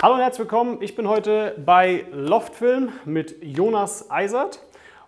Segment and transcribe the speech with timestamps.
[0.00, 0.78] Hallo und herzlich willkommen.
[0.80, 4.62] Ich bin heute bei Loftfilm mit Jonas Eisert.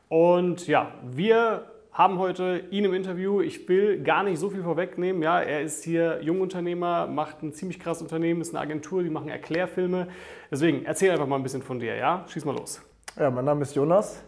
[0.09, 3.41] Und ja, wir haben heute ihn im Interview.
[3.41, 5.23] Ich will gar nicht so viel vorwegnehmen.
[5.23, 9.29] Ja, er ist hier Jungunternehmer, macht ein ziemlich krasses Unternehmen, ist eine Agentur, die machen
[9.29, 10.09] Erklärfilme.
[10.51, 11.95] Deswegen erzähl einfach mal ein bisschen von dir.
[11.95, 12.83] Ja, schieß mal los.
[13.17, 14.25] Ja, mein Name ist Jonas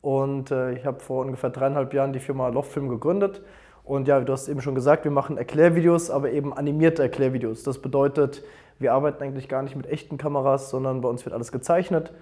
[0.00, 3.42] und äh, ich habe vor ungefähr dreieinhalb Jahren die Firma Loftfilm gegründet.
[3.84, 7.64] Und ja, du hast eben schon gesagt, wir machen Erklärvideos, aber eben animierte Erklärvideos.
[7.64, 8.42] Das bedeutet,
[8.80, 12.12] wir arbeiten eigentlich gar nicht mit echten Kameras, sondern bei uns wird alles gezeichnet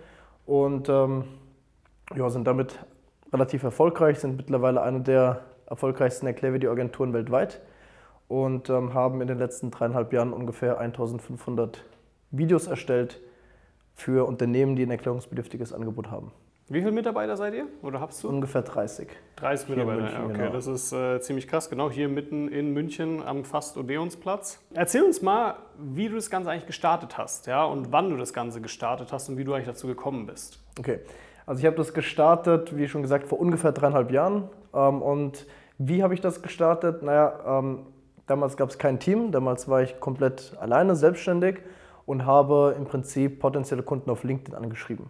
[0.45, 1.25] und ähm,
[2.15, 2.79] ja, sind damit
[3.33, 7.61] relativ erfolgreich, sind mittlerweile eine der erfolgreichsten Erklärvideoagenturen weltweit
[8.27, 11.85] und ähm, haben in den letzten dreieinhalb Jahren ungefähr 1500
[12.31, 13.21] Videos erstellt
[13.95, 16.33] für Unternehmen, die ein erklärungsbedürftiges Angebot haben.
[16.71, 18.29] Wie viele Mitarbeiter seid ihr oder hast du?
[18.29, 19.09] Ungefähr 30.
[19.37, 20.53] 30 Mitarbeiter, München, ja, okay, genau.
[20.53, 21.71] das ist äh, ziemlich krass.
[21.71, 24.61] Genau, hier mitten in München am fast Odeonsplatz.
[24.75, 28.35] Erzähl uns mal, wie du das Ganze eigentlich gestartet hast, ja, und wann du das
[28.35, 30.63] Ganze gestartet hast und wie du eigentlich dazu gekommen bist.
[30.79, 30.99] Okay,
[31.47, 34.51] also ich habe das gestartet, wie schon gesagt, vor ungefähr dreieinhalb Jahren.
[34.75, 35.47] Ähm, und
[35.79, 37.03] wie habe ich das gestartet?
[37.03, 37.87] Naja, ähm,
[38.27, 41.61] damals gab es kein Team, damals war ich komplett alleine, selbstständig
[42.05, 45.07] und habe im Prinzip potenzielle Kunden auf LinkedIn angeschrieben.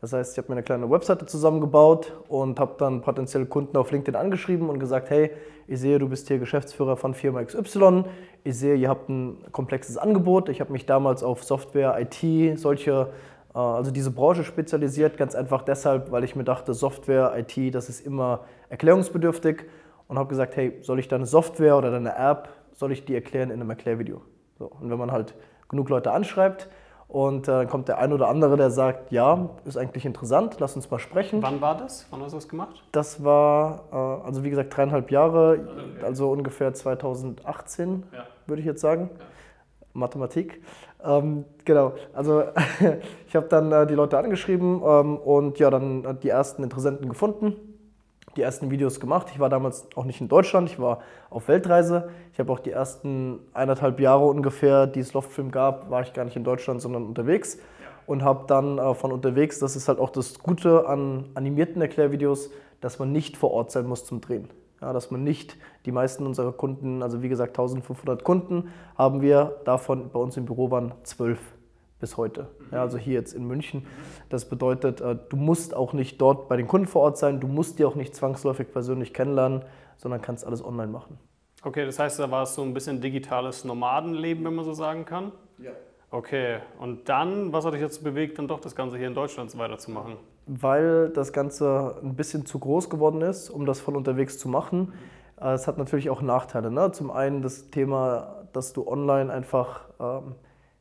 [0.00, 3.90] Das heißt, ich habe mir eine kleine Webseite zusammengebaut und habe dann potenzielle Kunden auf
[3.90, 5.32] LinkedIn angeschrieben und gesagt, hey,
[5.66, 8.04] ich sehe, du bist hier Geschäftsführer von Firma XY,
[8.44, 10.48] ich sehe, ihr habt ein komplexes Angebot.
[10.48, 13.10] Ich habe mich damals auf Software, IT, solche,
[13.54, 17.88] äh, also diese Branche spezialisiert, ganz einfach deshalb, weil ich mir dachte, Software, IT, das
[17.88, 19.64] ist immer erklärungsbedürftig
[20.06, 23.50] und habe gesagt, hey, soll ich deine Software oder deine App, soll ich die erklären
[23.50, 24.22] in einem Erklärvideo?
[24.60, 25.34] So, und wenn man halt
[25.68, 26.68] genug Leute anschreibt,
[27.08, 30.76] und äh, dann kommt der ein oder andere, der sagt, ja, ist eigentlich interessant, lass
[30.76, 31.42] uns mal sprechen.
[31.42, 32.06] Wann war das?
[32.10, 32.82] Wann hast du das gemacht?
[32.92, 35.68] Das war, äh, also wie gesagt, dreieinhalb Jahre,
[36.02, 38.24] also ungefähr 2018, ja.
[38.46, 39.10] würde ich jetzt sagen.
[39.18, 39.24] Ja.
[39.94, 40.62] Mathematik.
[41.02, 42.44] Ähm, genau, also
[43.26, 47.67] ich habe dann äh, die Leute angeschrieben ähm, und ja, dann die ersten Interessenten gefunden
[48.38, 49.26] die ersten Videos gemacht.
[49.32, 52.08] Ich war damals auch nicht in Deutschland, ich war auf Weltreise.
[52.32, 56.24] Ich habe auch die ersten eineinhalb Jahre ungefähr, die es Loftfilm gab, war ich gar
[56.24, 57.58] nicht in Deutschland, sondern unterwegs.
[58.06, 62.50] Und habe dann äh, von unterwegs, das ist halt auch das Gute an animierten Erklärvideos,
[62.80, 64.48] dass man nicht vor Ort sein muss zum Drehen.
[64.80, 69.56] Ja, dass man nicht, die meisten unserer Kunden, also wie gesagt 1500 Kunden, haben wir,
[69.64, 71.40] davon bei uns im Büro waren zwölf
[72.00, 72.48] bis heute.
[72.70, 73.86] Ja, also hier jetzt in München.
[74.28, 77.48] Das bedeutet, äh, du musst auch nicht dort bei den Kunden vor Ort sein, du
[77.48, 79.62] musst die auch nicht zwangsläufig persönlich kennenlernen,
[79.96, 81.18] sondern kannst alles online machen.
[81.62, 85.04] Okay, das heißt, da war es so ein bisschen digitales Nomadenleben, wenn man so sagen
[85.04, 85.32] kann?
[85.58, 85.72] Ja.
[86.10, 89.56] Okay, und dann, was hat dich jetzt bewegt, dann doch das Ganze hier in Deutschland
[89.58, 90.16] weiterzumachen?
[90.46, 94.94] Weil das Ganze ein bisschen zu groß geworden ist, um das von unterwegs zu machen.
[95.38, 96.70] Äh, es hat natürlich auch Nachteile.
[96.70, 96.92] Ne?
[96.92, 100.34] Zum einen das Thema, dass du online einfach ähm,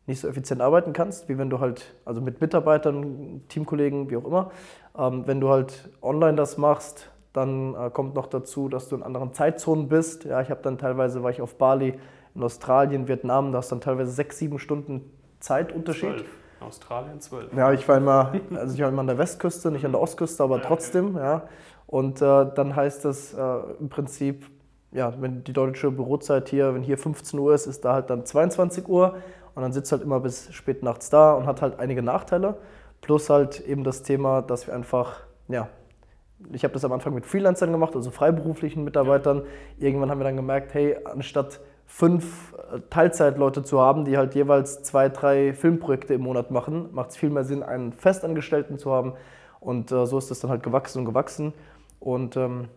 [0.08, 4.26] nicht so effizient arbeiten kannst, wie wenn du halt, also mit Mitarbeitern, Teamkollegen, wie auch
[4.26, 4.52] immer,
[4.98, 9.04] ähm, wenn du halt online das machst, dann äh, kommt noch dazu, dass du in
[9.04, 10.24] anderen Zeitzonen bist.
[10.24, 12.00] Ja, ich habe dann teilweise, war ich auf Bali,
[12.34, 16.18] in Australien, Vietnam, da hast dann teilweise sechs, sieben Stunden Zeitunterschied.
[16.18, 16.26] 12.
[16.60, 17.54] Australien zwölf.
[17.54, 20.44] Ja, ich war immer, also ich war immer an der Westküste, nicht an der Ostküste,
[20.44, 21.24] aber ja, trotzdem, okay.
[21.24, 21.44] ja.
[21.86, 24.46] Und äh, dann heißt das äh, im Prinzip,
[24.98, 28.26] ja, wenn die deutsche Bürozeit hier, wenn hier 15 Uhr ist, ist da halt dann
[28.26, 29.16] 22 Uhr
[29.54, 32.58] und dann sitzt halt immer bis spät nachts da und hat halt einige Nachteile.
[33.02, 35.70] Plus halt eben das Thema, dass wir einfach, ja,
[36.52, 39.44] ich habe das am Anfang mit Freelancern gemacht, also freiberuflichen Mitarbeitern.
[39.78, 44.82] Irgendwann haben wir dann gemerkt, hey, anstatt fünf äh, Teilzeitleute zu haben, die halt jeweils
[44.82, 49.14] zwei, drei Filmprojekte im Monat machen, macht es viel mehr Sinn, einen Festangestellten zu haben.
[49.60, 51.54] Und äh, so ist das dann halt gewachsen und gewachsen.
[52.00, 52.70] Und ähm,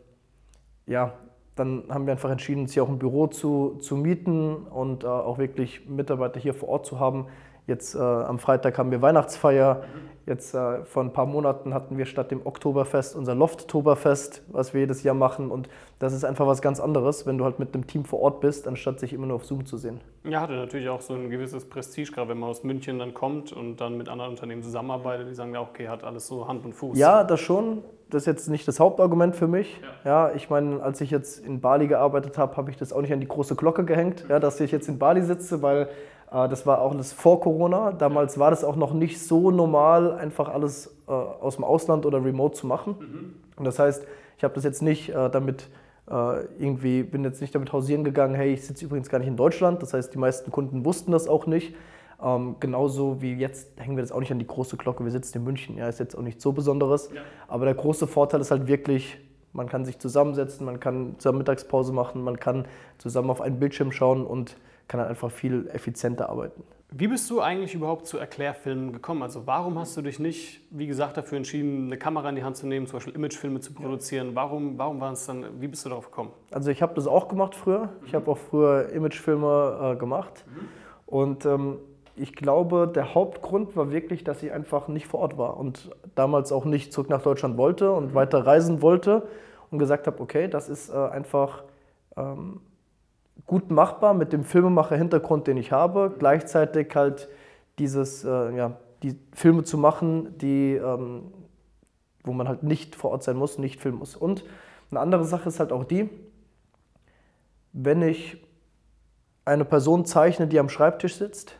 [0.87, 1.15] ja,
[1.61, 5.07] dann haben wir einfach entschieden, uns hier auch ein Büro zu, zu mieten und äh,
[5.07, 7.27] auch wirklich Mitarbeiter hier vor Ort zu haben.
[7.71, 9.85] Jetzt äh, am Freitag haben wir Weihnachtsfeier.
[10.27, 14.81] Jetzt äh, vor ein paar Monaten hatten wir statt dem Oktoberfest unser Loft-Toberfest, was wir
[14.81, 15.53] jedes Jahr machen.
[15.53, 15.69] Und
[16.01, 18.67] das ist einfach was ganz anderes, wenn du halt mit einem Team vor Ort bist,
[18.67, 20.01] anstatt sich immer nur auf Zoom zu sehen.
[20.25, 23.53] Ja, hatte natürlich auch so ein gewisses Prestige, gerade wenn man aus München dann kommt
[23.53, 26.75] und dann mit anderen Unternehmen zusammenarbeitet, die sagen ja, okay, hat alles so Hand und
[26.75, 26.99] Fuß.
[26.99, 29.81] Ja, das schon das ist jetzt nicht das Hauptargument für mich.
[30.05, 33.01] Ja, ja ich meine, als ich jetzt in Bali gearbeitet habe, habe ich das auch
[33.01, 35.89] nicht an die große Glocke gehängt, ja, dass ich jetzt in Bali sitze, weil
[36.31, 37.93] das war auch das vor Corona.
[37.93, 42.25] Damals war das auch noch nicht so normal, einfach alles äh, aus dem Ausland oder
[42.25, 42.97] remote zu machen.
[43.01, 43.35] Mhm.
[43.57, 44.07] Und das heißt,
[44.39, 45.69] ich habe das jetzt nicht äh, damit
[46.09, 49.37] äh, irgendwie, bin jetzt nicht damit hausieren gegangen, hey, ich sitze übrigens gar nicht in
[49.37, 49.83] Deutschland.
[49.83, 51.75] Das heißt, die meisten Kunden wussten das auch nicht.
[52.23, 55.05] Ähm, genauso wie jetzt hängen wir das auch nicht an die große Glocke.
[55.05, 57.11] Wir sitzen in München, ja, ist jetzt auch nichts so Besonderes.
[57.15, 57.23] Ja.
[57.49, 59.19] Aber der große Vorteil ist halt wirklich,
[59.53, 62.67] man kann sich zusammensetzen, man kann zusammen Mittagspause machen, man kann
[62.99, 64.57] zusammen auf einen Bildschirm schauen und
[64.91, 66.65] kann halt einfach viel effizienter arbeiten.
[66.93, 69.23] Wie bist du eigentlich überhaupt zu Erklärfilmen gekommen?
[69.23, 72.57] Also warum hast du dich nicht, wie gesagt, dafür entschieden, eine Kamera in die Hand
[72.57, 74.35] zu nehmen, zum Beispiel Imagefilme zu produzieren?
[74.35, 76.33] Warum, warum war es dann, wie bist du darauf gekommen?
[76.51, 77.91] Also ich habe das auch gemacht früher.
[78.05, 80.45] Ich habe auch früher Imagefilme äh, gemacht.
[80.49, 80.69] Mhm.
[81.07, 81.79] Und ähm,
[82.17, 86.51] ich glaube, der Hauptgrund war wirklich, dass ich einfach nicht vor Ort war und damals
[86.51, 88.15] auch nicht zurück nach Deutschland wollte und mhm.
[88.15, 89.29] weiter reisen wollte
[89.71, 91.63] und gesagt habe, okay, das ist äh, einfach
[92.17, 92.61] ähm,
[93.47, 97.29] gut machbar mit dem Filmemacher-Hintergrund, den ich habe, gleichzeitig halt
[97.79, 101.33] dieses, äh, ja, die Filme zu machen, die, ähm,
[102.23, 104.17] wo man halt nicht vor Ort sein muss, nicht filmen muss.
[104.17, 104.45] Und
[104.91, 106.11] eine andere Sache ist halt auch die,
[107.73, 108.45] wenn ich
[109.45, 111.57] eine Person zeichne, die am Schreibtisch sitzt,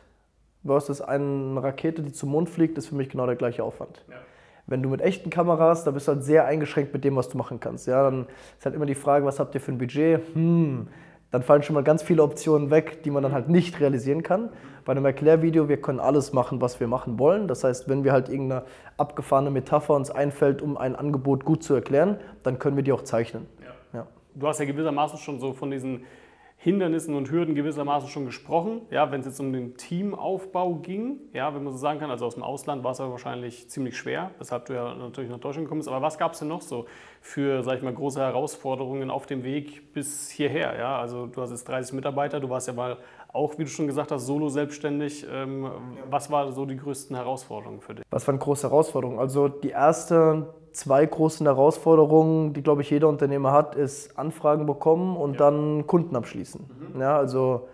[0.65, 4.05] versus eine Rakete, die zum Mond fliegt, ist für mich genau der gleiche Aufwand.
[4.09, 4.17] Ja.
[4.67, 7.37] Wenn du mit echten Kameras, da bist du halt sehr eingeschränkt mit dem, was du
[7.37, 7.87] machen kannst.
[7.87, 10.21] Ja, dann ist halt immer die Frage, was habt ihr für ein Budget?
[10.33, 10.87] Hm,
[11.31, 14.49] dann fallen schon mal ganz viele Optionen weg, die man dann halt nicht realisieren kann.
[14.83, 17.47] Bei einem Erklärvideo, wir können alles machen, was wir machen wollen.
[17.47, 18.63] Das heißt, wenn wir halt irgendeine
[18.97, 23.03] abgefahrene Metapher uns einfällt, um ein Angebot gut zu erklären, dann können wir die auch
[23.03, 23.47] zeichnen.
[23.63, 23.99] Ja.
[23.99, 24.07] Ja.
[24.35, 26.03] Du hast ja gewissermaßen schon so von diesen
[26.63, 28.83] Hindernissen und Hürden gewissermaßen schon gesprochen.
[28.91, 32.27] Ja, wenn es jetzt um den Teamaufbau ging, ja, wenn man so sagen kann, also
[32.27, 35.65] aus dem Ausland war es ja wahrscheinlich ziemlich schwer, weshalb du ja natürlich nach Deutschland
[35.65, 35.89] gekommen bist.
[35.89, 36.85] Aber was gab es denn noch so
[37.19, 40.77] für, sag ich mal, große Herausforderungen auf dem Weg bis hierher?
[40.77, 42.99] Ja, also du hast jetzt 30 Mitarbeiter, du warst ja mal
[43.33, 45.25] auch, wie du schon gesagt hast, solo selbstständig.
[45.31, 45.67] Ähm,
[46.11, 48.05] was waren so die größten Herausforderungen für dich?
[48.11, 49.17] Was waren große Herausforderungen?
[49.17, 55.17] Also die erste zwei großen Herausforderungen, die, glaube ich, jeder Unternehmer hat, ist Anfragen bekommen
[55.17, 55.39] und ja.
[55.39, 56.61] dann Kunden abschließen.
[56.93, 57.01] Mhm.
[57.01, 57.67] Ja, also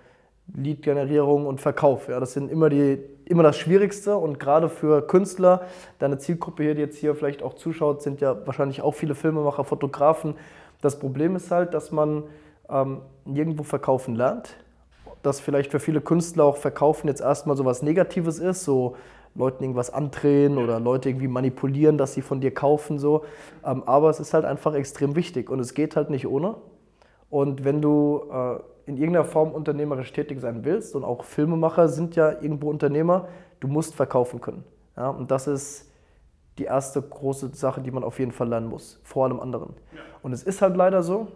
[0.56, 2.08] Lead-Generierung und Verkauf.
[2.08, 5.64] Ja, das sind immer, die, immer das Schwierigste und gerade für Künstler,
[6.00, 9.64] deine Zielgruppe hier, die jetzt hier vielleicht auch zuschaut, sind ja wahrscheinlich auch viele Filmemacher,
[9.64, 10.36] Fotografen.
[10.82, 12.24] Das Problem ist halt, dass man
[12.70, 14.56] ähm, nirgendwo verkaufen lernt.
[15.24, 18.96] Dass vielleicht für viele Künstler auch Verkaufen jetzt erstmal so was Negatives ist, so
[19.38, 22.98] Leuten irgendwas andrehen oder Leute irgendwie manipulieren, dass sie von dir kaufen.
[22.98, 23.24] So.
[23.64, 26.56] Ähm, aber es ist halt einfach extrem wichtig und es geht halt nicht ohne.
[27.30, 28.56] Und wenn du äh,
[28.90, 33.28] in irgendeiner Form unternehmerisch tätig sein willst und auch Filmemacher sind ja irgendwo Unternehmer,
[33.60, 34.64] du musst verkaufen können.
[34.96, 35.10] Ja?
[35.10, 35.92] Und das ist
[36.58, 39.76] die erste große Sache, die man auf jeden Fall lernen muss, vor allem anderen.
[39.94, 40.00] Ja.
[40.24, 41.28] Und es ist halt leider so,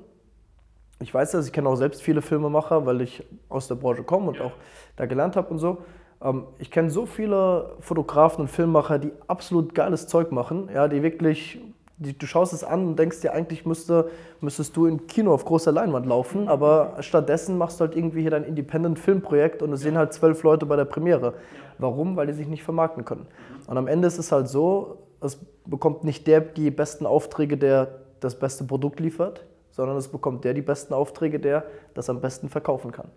[0.99, 4.29] ich weiß das, ich kenne auch selbst viele Filmemacher, weil ich aus der Branche komme
[4.29, 4.45] und ja.
[4.45, 4.53] auch
[4.95, 5.79] da gelernt habe und so.
[6.23, 11.03] Ähm, ich kenne so viele Fotografen und Filmemacher, die absolut geiles Zeug machen, ja, die
[11.03, 11.59] wirklich,
[11.97, 14.09] die, du schaust es an und denkst dir, eigentlich müsste,
[14.39, 18.31] müsstest du im Kino auf großer Leinwand laufen, aber stattdessen machst du halt irgendwie hier
[18.31, 19.89] dein Independent-Filmprojekt und es ja.
[19.89, 21.33] sehen halt zwölf Leute bei der Premiere.
[21.77, 22.15] Warum?
[22.15, 23.27] Weil die sich nicht vermarkten können.
[23.67, 28.01] Und am Ende ist es halt so, es bekommt nicht der die besten Aufträge, der
[28.19, 31.63] das beste Produkt liefert, sondern es bekommt der die besten Aufträge, der
[31.93, 33.09] das am besten verkaufen kann.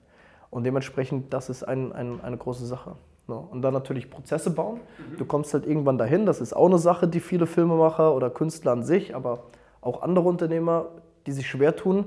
[0.54, 2.94] Und dementsprechend, das ist ein, ein, eine große Sache.
[3.26, 3.34] So.
[3.50, 4.78] Und dann natürlich Prozesse bauen.
[4.98, 5.16] Mhm.
[5.16, 8.70] Du kommst halt irgendwann dahin, das ist auch eine Sache, die viele Filmemacher oder Künstler
[8.70, 9.46] an sich, aber
[9.80, 10.90] auch andere Unternehmer,
[11.26, 12.04] die sich schwer tun,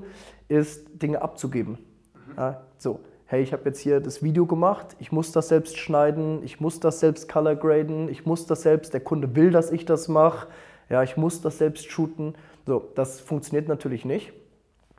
[0.48, 1.72] ist Dinge abzugeben.
[2.14, 2.38] Mhm.
[2.38, 6.42] Ja, so, hey, ich habe jetzt hier das Video gemacht, ich muss das selbst schneiden,
[6.42, 9.84] ich muss das selbst color graden, ich muss das selbst, der Kunde will, dass ich
[9.84, 10.48] das mache,
[10.88, 12.34] ja, ich muss das selbst shooten.
[12.64, 14.32] So, das funktioniert natürlich nicht.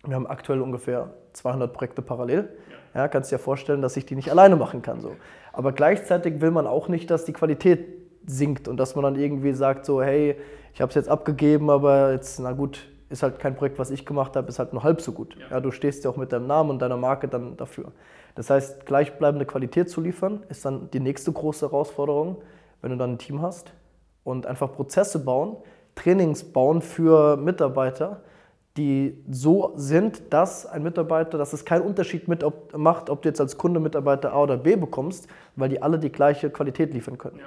[0.06, 2.50] Wir haben aktuell ungefähr 200 Projekte parallel.
[2.94, 5.02] Ja, kannst dir ja vorstellen, dass ich die nicht alleine machen kann.
[5.02, 5.16] So.
[5.54, 7.86] Aber gleichzeitig will man auch nicht, dass die Qualität
[8.26, 10.36] sinkt und dass man dann irgendwie sagt, so, hey,
[10.74, 14.06] ich habe es jetzt abgegeben, aber jetzt, na gut, ist halt kein Projekt, was ich
[14.06, 15.36] gemacht habe, ist halt nur halb so gut.
[15.40, 15.56] Ja.
[15.56, 15.60] ja.
[15.60, 17.92] du stehst ja auch mit deinem Namen und deiner Marke dann dafür.
[18.36, 22.38] Das heißt, gleichbleibende Qualität zu liefern, ist dann die nächste große Herausforderung,
[22.82, 23.74] wenn du dann ein Team hast
[24.24, 25.58] und einfach Prozesse bauen,
[25.96, 28.22] Trainings bauen für Mitarbeiter,
[28.78, 33.30] die so sind, dass ein Mitarbeiter, dass es keinen Unterschied mit, ob, macht, ob du
[33.30, 37.18] jetzt als Kunde Mitarbeiter A oder B bekommst, weil die alle die gleiche Qualität liefern
[37.18, 37.40] können.
[37.40, 37.46] Ja.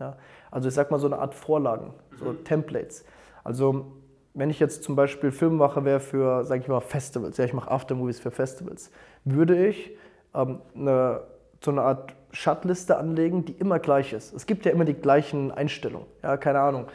[0.00, 0.16] Ja,
[0.50, 2.44] also ich sag mal so eine Art Vorlagen, so mhm.
[2.44, 3.04] Templates.
[3.44, 3.92] Also
[4.34, 7.70] wenn ich jetzt zum Beispiel Filmemacher wäre für, sage ich mal, Festivals, ja, ich mache
[7.70, 8.90] Aftermovies für Festivals,
[9.24, 9.96] würde ich
[10.34, 11.20] ähm, eine,
[11.64, 14.34] so eine Art Schatliste anlegen, die immer gleich ist.
[14.34, 16.86] Es gibt ja immer die gleichen Einstellungen, ja, keine Ahnung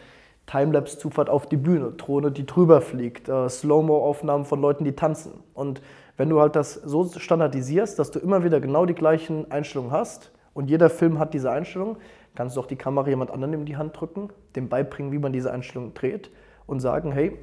[0.49, 5.43] Timelapse-Zufahrt auf die Bühne, Drohne, die drüber fliegt, äh, Slow-Mo-Aufnahmen von Leuten, die tanzen.
[5.53, 5.81] Und
[6.17, 10.31] wenn du halt das so standardisierst, dass du immer wieder genau die gleichen Einstellungen hast
[10.53, 11.97] und jeder Film hat diese Einstellung,
[12.35, 15.33] kannst du auch die Kamera jemand anderem in die Hand drücken, dem beibringen, wie man
[15.33, 16.31] diese Einstellung dreht
[16.65, 17.37] und sagen, hey,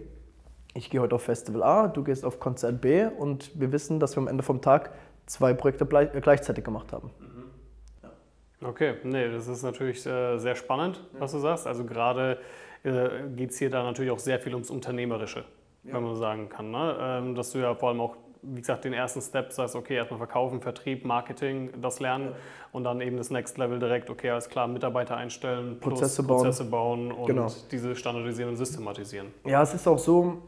[0.75, 4.17] ich gehe heute auf Festival A, du gehst auf Konzert B und wir wissen, dass
[4.17, 4.91] wir am Ende vom Tag
[5.27, 7.11] zwei Projekte äh, gleichzeitig gemacht haben.
[7.21, 8.67] Mhm.
[8.67, 11.67] Okay, nee, das ist natürlich äh, sehr spannend, was du sagst.
[11.67, 12.39] Also gerade
[12.87, 15.45] äh, geht es hier da natürlich auch sehr viel ums Unternehmerische,
[15.85, 15.95] ja.
[15.95, 16.71] wenn man so sagen kann.
[16.71, 16.97] Ne?
[17.01, 18.17] Ähm, dass du ja vor allem auch
[18.49, 22.37] wie gesagt, den ersten Step sagst, okay, erstmal verkaufen, Vertrieb, Marketing, das lernen ja.
[22.73, 26.65] und dann eben das Next Level direkt, okay, alles klar, Mitarbeiter einstellen, Prozesse bauen, Prozesse
[26.65, 27.49] bauen und genau.
[27.71, 29.29] diese standardisieren und systematisieren.
[29.45, 30.43] Ja, es ist auch so,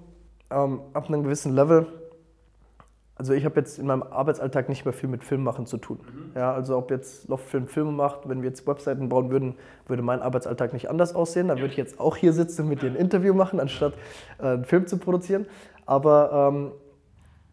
[0.50, 1.86] ähm, ab einem gewissen Level,
[3.18, 5.98] also ich habe jetzt in meinem Arbeitsalltag nicht mehr viel mit Filmmachen zu tun.
[6.00, 6.30] Mhm.
[6.36, 9.56] Ja, also ob jetzt Loftfilm Filme macht, wenn wir jetzt Webseiten bauen würden,
[9.88, 11.48] würde mein Arbeitsalltag nicht anders aussehen.
[11.48, 13.94] Dann würde ich jetzt auch hier sitzen und mit dir ein Interview machen, anstatt
[14.38, 15.46] äh, einen Film zu produzieren.
[15.84, 16.70] Aber ähm,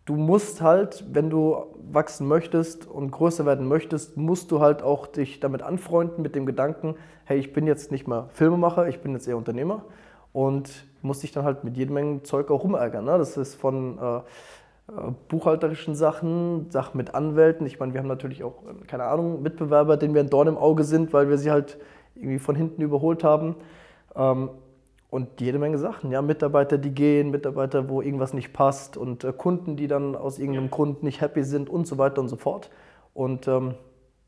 [0.05, 5.07] du musst halt, wenn du wachsen möchtest und größer werden möchtest, musst du halt auch
[5.07, 9.13] dich damit anfreunden, mit dem Gedanken, hey, ich bin jetzt nicht mehr Filmemacher, ich bin
[9.13, 9.83] jetzt eher Unternehmer
[10.31, 13.05] und musst dich dann halt mit jedem Menge Zeug auch rumärgern.
[13.05, 13.17] Ne?
[13.17, 14.21] Das ist von äh,
[15.29, 17.65] buchhalterischen Sachen, Sachen mit Anwälten.
[17.65, 20.57] Ich meine, wir haben natürlich auch, äh, keine Ahnung, Mitbewerber, denen wir ein Dorn im
[20.57, 21.77] Auge sind, weil wir sie halt
[22.15, 23.55] irgendwie von hinten überholt haben.
[24.15, 24.49] Ähm,
[25.09, 26.11] und jede Menge Sachen.
[26.11, 30.39] Ja, Mitarbeiter, die gehen, Mitarbeiter, wo irgendwas nicht passt und äh, Kunden, die dann aus
[30.39, 32.69] irgendeinem Grund nicht happy sind und so weiter und so fort.
[33.13, 33.75] Und ähm,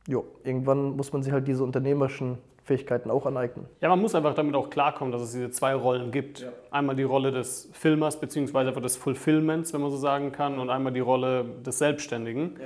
[0.07, 2.37] jo, irgendwann muss man sich halt diese unternehmerischen
[2.67, 3.65] Fähigkeiten auch aneignen.
[3.79, 6.41] Ja, man muss einfach damit auch klarkommen, dass es diese zwei Rollen gibt.
[6.41, 6.49] Ja.
[6.69, 10.69] Einmal die Rolle des Filmers beziehungsweise einfach des Fulfillments, wenn man so sagen kann, und
[10.69, 12.59] einmal die Rolle des Selbstständigen.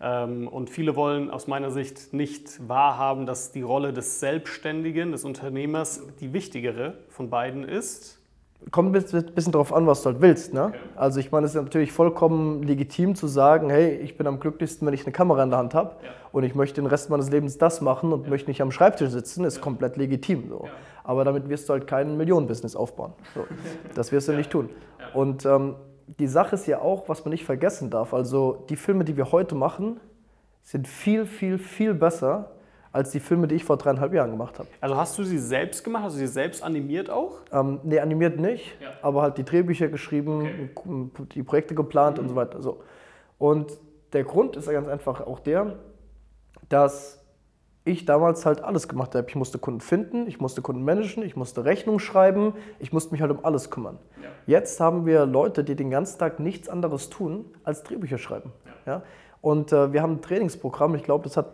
[0.00, 0.24] Ja.
[0.24, 5.24] Ähm, und viele wollen aus meiner Sicht nicht wahrhaben, dass die Rolle des Selbstständigen, des
[5.24, 8.17] Unternehmers, die wichtigere von beiden ist.
[8.70, 10.52] Kommt ein bisschen darauf an, was du halt willst.
[10.52, 10.66] Ne?
[10.66, 10.78] Okay.
[10.96, 14.86] Also ich meine, es ist natürlich vollkommen legitim zu sagen, hey, ich bin am glücklichsten,
[14.86, 16.10] wenn ich eine Kamera in der Hand habe ja.
[16.32, 18.30] und ich möchte den Rest meines Lebens das machen und ja.
[18.30, 19.62] möchte nicht am Schreibtisch sitzen, ist ja.
[19.62, 20.48] komplett legitim.
[20.48, 20.68] So.
[21.04, 23.12] Aber damit wirst du halt kein Millionenbusiness aufbauen.
[23.34, 23.46] So.
[23.94, 24.68] Das wirst du nicht tun.
[25.14, 25.76] Und ähm,
[26.18, 28.12] die Sache ist ja auch, was man nicht vergessen darf.
[28.12, 30.00] Also die Filme, die wir heute machen,
[30.62, 32.50] sind viel, viel, viel besser
[32.92, 34.68] als die Filme, die ich vor dreieinhalb Jahren gemacht habe.
[34.80, 36.04] Also hast du sie selbst gemacht?
[36.04, 37.38] Hast du sie selbst animiert auch?
[37.52, 38.88] Ähm, nee, animiert nicht, ja.
[39.02, 41.24] aber halt die Drehbücher geschrieben, okay.
[41.34, 42.24] die Projekte geplant mhm.
[42.24, 42.62] und so weiter.
[42.62, 42.82] So.
[43.38, 43.78] Und
[44.12, 45.76] der Grund ist ja ganz einfach auch der,
[46.68, 47.18] dass
[47.84, 49.26] ich damals halt alles gemacht habe.
[49.28, 53.22] Ich musste Kunden finden, ich musste Kunden managen, ich musste Rechnung schreiben, ich musste mich
[53.22, 53.98] halt um alles kümmern.
[54.22, 54.28] Ja.
[54.46, 58.52] Jetzt haben wir Leute, die den ganzen Tag nichts anderes tun, als Drehbücher schreiben.
[58.86, 58.92] Ja.
[58.92, 59.02] ja?
[59.40, 61.52] Und äh, wir haben ein Trainingsprogramm, ich glaube, das hat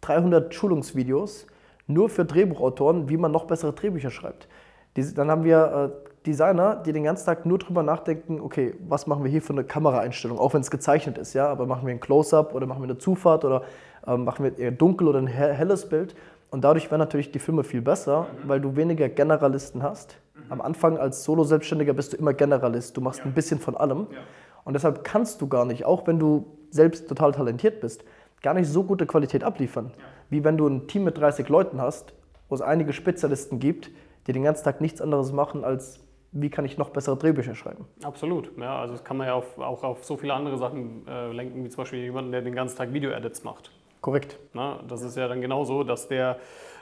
[0.00, 1.46] 300 Schulungsvideos
[1.86, 4.48] nur für Drehbuchautoren, wie man noch bessere Drehbücher schreibt.
[4.96, 9.06] Die, dann haben wir äh, Designer, die den ganzen Tag nur drüber nachdenken, okay, was
[9.06, 11.94] machen wir hier für eine Kameraeinstellung, auch wenn es gezeichnet ist, ja, aber machen wir
[11.94, 13.62] ein Close-up oder machen wir eine Zufahrt oder
[14.06, 16.14] ähm, machen wir eher dunkel oder ein helles Bild.
[16.50, 18.48] Und dadurch werden natürlich die Filme viel besser, mhm.
[18.48, 20.18] weil du weniger Generalisten hast.
[20.34, 20.52] Mhm.
[20.52, 22.96] Am Anfang als Solo-Selbstständiger bist du immer Generalist.
[22.96, 23.26] Du machst ja.
[23.26, 24.06] ein bisschen von allem.
[24.10, 24.18] Ja.
[24.64, 28.04] Und deshalb kannst du gar nicht, auch wenn du selbst total talentiert bist,
[28.42, 29.92] gar nicht so gute Qualität abliefern,
[30.30, 32.14] wie wenn du ein Team mit 30 Leuten hast,
[32.48, 33.90] wo es einige Spezialisten gibt,
[34.26, 36.00] die den ganzen Tag nichts anderes machen, als
[36.32, 37.86] wie kann ich noch bessere Drehbücher schreiben.
[38.02, 38.50] Absolut.
[38.58, 41.64] Ja, also das kann man ja auf, auch auf so viele andere Sachen äh, lenken,
[41.64, 43.70] wie zum Beispiel jemanden, der den ganzen Tag Video-Edits macht.
[44.00, 44.38] Korrekt.
[44.52, 46.38] Na, das ist ja dann genauso, dass der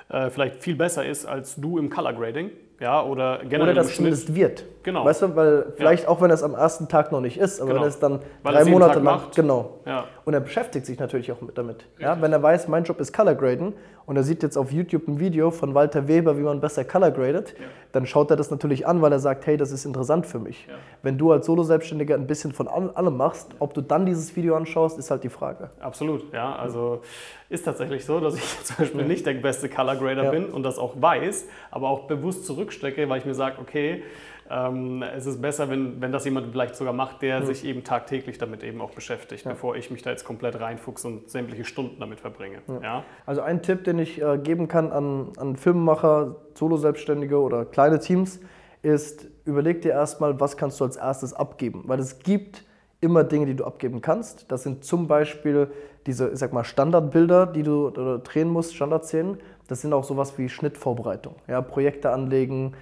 [0.09, 2.51] äh, vielleicht viel besser ist als du im Color Grading.
[2.79, 4.65] Ja, oder generell oder das zumindest wird.
[4.83, 5.05] Genau.
[5.05, 6.09] Weißt du, weil vielleicht ja.
[6.11, 7.83] auch wenn es am ersten Tag noch nicht ist, aber genau.
[7.83, 9.05] wenn es dann weil drei Monate lang.
[9.05, 9.35] Macht.
[9.35, 9.81] Genau.
[9.85, 10.05] Ja.
[10.25, 11.87] Und er beschäftigt sich natürlich auch mit damit.
[11.99, 13.73] Ja, wenn er weiß, mein Job ist Color Graden
[14.05, 17.11] und er sieht jetzt auf YouTube ein Video von Walter Weber, wie man besser Color
[17.11, 17.67] gradet, ja.
[17.93, 20.69] dann schaut er das natürlich an, weil er sagt, hey, das ist interessant für mich.
[21.03, 24.99] Wenn du als Solo-Selbstständiger ein bisschen von allem machst, ob du dann dieses Video anschaust,
[24.99, 25.71] ist halt die Frage.
[25.81, 26.55] Absolut, ja.
[26.55, 27.01] Also
[27.49, 30.79] ist tatsächlich so, dass ich zum Beispiel nicht der beste Color Grader bin und das
[30.79, 34.03] auch weiß, aber auch bewusst zurückstecke, weil ich mir sage, okay,
[34.51, 37.47] ähm, es ist besser, wenn, wenn das jemand vielleicht sogar macht, der mhm.
[37.47, 39.53] sich eben tagtäglich damit eben auch beschäftigt, ja.
[39.53, 42.59] bevor ich mich da jetzt komplett reinfuchse und sämtliche Stunden damit verbringe.
[42.69, 42.81] Ja.
[42.83, 43.05] ja?
[43.25, 48.41] Also ein Tipp, den ich äh, geben kann an, an Filmemacher, Solo-Selbstständige oder kleine Teams,
[48.83, 51.85] ist, überleg dir erstmal, was kannst du als erstes abgeben.
[51.87, 52.65] Weil es gibt
[53.01, 54.51] immer Dinge, die du abgeben kannst.
[54.51, 55.71] Das sind zum Beispiel
[56.07, 59.39] diese, ich sag mal, Standardbilder, die du drehen musst, Standardszenen.
[59.69, 61.35] Das sind auch sowas wie Schnittvorbereitung.
[61.49, 62.75] Ja, Projekte anlegen,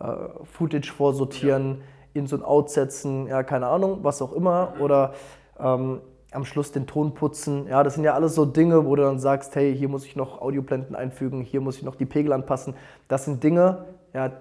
[0.00, 0.06] äh,
[0.44, 2.20] Footage vorsortieren, ja.
[2.20, 4.74] in so ein Out setzen, ja, keine Ahnung, was auch immer.
[4.74, 4.80] Mhm.
[4.82, 5.14] Oder
[5.58, 6.00] ähm,
[6.32, 7.66] am Schluss den Ton putzen.
[7.68, 10.16] Ja, das sind ja alles so Dinge, wo du dann sagst, hey, hier muss ich
[10.16, 12.74] noch Audioblenden einfügen, hier muss ich noch die Pegel anpassen.
[13.08, 13.84] Das sind Dinge,
[14.14, 14.32] ja,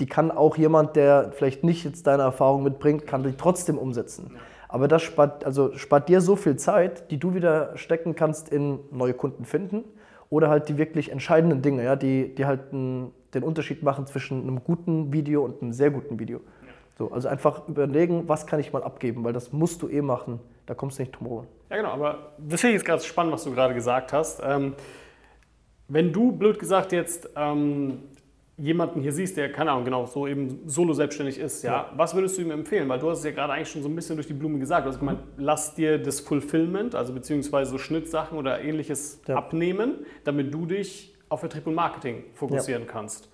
[0.00, 4.36] die kann auch jemand, der vielleicht nicht jetzt deine Erfahrung mitbringt, kann die trotzdem umsetzen.
[4.76, 8.78] Aber das spart, also spart dir so viel Zeit, die du wieder stecken kannst in
[8.90, 9.84] neue Kunden finden
[10.28, 14.42] oder halt die wirklich entscheidenden Dinge, ja, die, die halt ein, den Unterschied machen zwischen
[14.42, 16.42] einem guten Video und einem sehr guten Video.
[16.98, 20.40] So, also einfach überlegen, was kann ich mal abgeben, weil das musst du eh machen,
[20.66, 21.46] da kommst du nicht drum herum.
[21.70, 24.42] Ja, genau, aber das finde ich jetzt gerade spannend, was du gerade gesagt hast.
[24.44, 24.74] Ähm,
[25.88, 28.02] wenn du, blöd gesagt, jetzt ähm,
[28.58, 32.14] jemanden hier siehst, der, keine Ahnung, genau, so eben solo selbstständig ist, ja, ja, was
[32.14, 32.88] würdest du ihm empfehlen?
[32.88, 34.86] Weil du hast es ja gerade eigentlich schon so ein bisschen durch die Blume gesagt.
[34.86, 39.36] Du hast gemeint, lass dir das Fulfillment, also beziehungsweise so Schnittsachen oder ähnliches ja.
[39.36, 42.88] abnehmen, damit du dich auf Vertrieb und Marketing fokussieren ja.
[42.90, 43.28] kannst.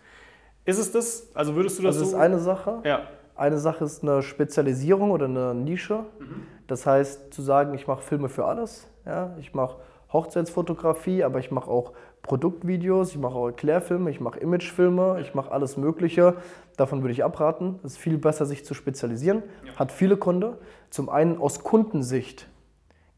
[0.65, 1.31] Ist es das?
[1.35, 2.13] Also würdest du das also so?
[2.13, 2.81] Das ist eine Sache.
[2.85, 3.09] Ja.
[3.35, 6.05] Eine Sache ist eine Spezialisierung oder eine Nische.
[6.19, 6.47] Mhm.
[6.67, 8.89] Das heißt, zu sagen, ich mache Filme für alles.
[9.07, 9.37] Ja?
[9.41, 9.77] Ich mache
[10.13, 15.51] Hochzeitsfotografie, aber ich mache auch Produktvideos, ich mache auch Erklärfilme, ich mache Imagefilme, ich mache
[15.51, 16.37] alles Mögliche.
[16.77, 17.81] Davon würde ich abraten.
[17.83, 19.43] Es ist viel besser, sich zu spezialisieren.
[19.67, 19.77] Ja.
[19.77, 20.55] Hat viele Kunden.
[20.91, 22.49] Zum einen aus Kundensicht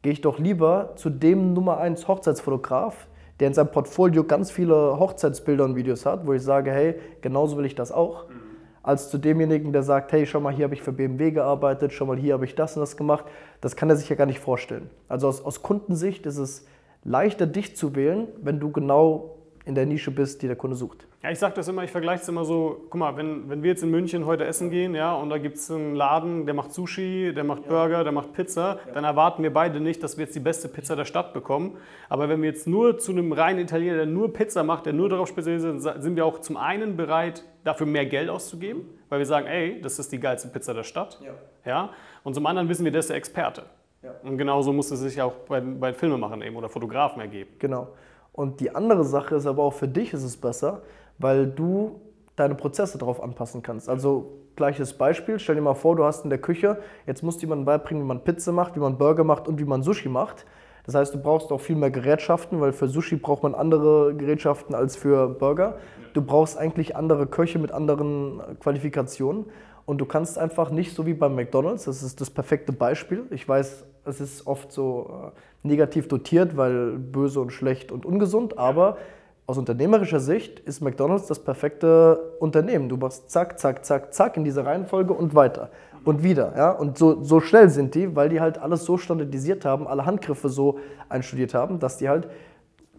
[0.02, 3.06] gehe ich doch lieber zu dem Nummer 1 Hochzeitsfotograf,
[3.40, 7.56] der in seinem Portfolio ganz viele Hochzeitsbilder und Videos hat, wo ich sage, hey, genauso
[7.56, 8.34] will ich das auch, mhm.
[8.82, 12.06] als zu demjenigen, der sagt, hey, schau mal, hier habe ich für BMW gearbeitet, schau
[12.06, 13.24] mal, hier habe ich das und das gemacht.
[13.60, 14.90] Das kann er sich ja gar nicht vorstellen.
[15.08, 16.66] Also aus, aus Kundensicht ist es
[17.04, 21.06] leichter, dich zu wählen, wenn du genau in der Nische bist, die der Kunde sucht.
[21.22, 23.70] Ja, ich sage das immer, ich vergleiche es immer so, guck mal, wenn, wenn wir
[23.70, 26.74] jetzt in München heute essen gehen, ja, und da gibt es einen Laden, der macht
[26.74, 28.92] Sushi, der macht Burger, der macht Pizza, ja.
[28.92, 31.78] dann erwarten wir beide nicht, dass wir jetzt die beste Pizza der Stadt bekommen.
[32.10, 35.08] Aber wenn wir jetzt nur zu einem reinen Italiener, der nur Pizza macht, der nur
[35.08, 39.26] darauf spezialisiert ist, sind wir auch zum einen bereit, dafür mehr Geld auszugeben, weil wir
[39.26, 41.18] sagen, ey, das ist die geilste Pizza der Stadt.
[41.24, 41.32] Ja.
[41.64, 41.90] ja?
[42.22, 43.62] Und zum anderen wissen wir, der ist der Experte.
[44.04, 44.14] Ja.
[44.22, 47.50] Und genauso muss es sich auch bei, bei Filmemachern eben oder Fotografen ergeben.
[47.58, 47.88] Genau.
[48.32, 50.82] Und die andere Sache ist aber auch für dich ist es besser,
[51.18, 52.00] weil du
[52.36, 53.88] deine Prozesse darauf anpassen kannst.
[53.88, 57.46] Also gleiches Beispiel, stell dir mal vor, du hast in der Küche, jetzt musst du
[57.46, 60.44] jemandem beibringen, wie man Pizza macht, wie man Burger macht und wie man Sushi macht.
[60.84, 64.74] Das heißt, du brauchst auch viel mehr Gerätschaften, weil für Sushi braucht man andere Gerätschaften
[64.74, 65.78] als für Burger.
[66.12, 69.46] Du brauchst eigentlich andere Köche mit anderen Qualifikationen.
[69.86, 73.24] Und du kannst einfach nicht so wie beim McDonald's, das ist das perfekte Beispiel.
[73.30, 78.58] Ich weiß, es ist oft so äh, negativ dotiert, weil böse und schlecht und ungesund,
[78.58, 78.98] aber
[79.46, 82.88] aus unternehmerischer Sicht ist McDonald's das perfekte Unternehmen.
[82.88, 85.70] Du machst zack, zack, zack, zack in dieser Reihenfolge und weiter
[86.04, 86.54] und wieder.
[86.56, 86.70] Ja?
[86.70, 90.48] Und so, so schnell sind die, weil die halt alles so standardisiert haben, alle Handgriffe
[90.48, 92.28] so einstudiert haben, dass die halt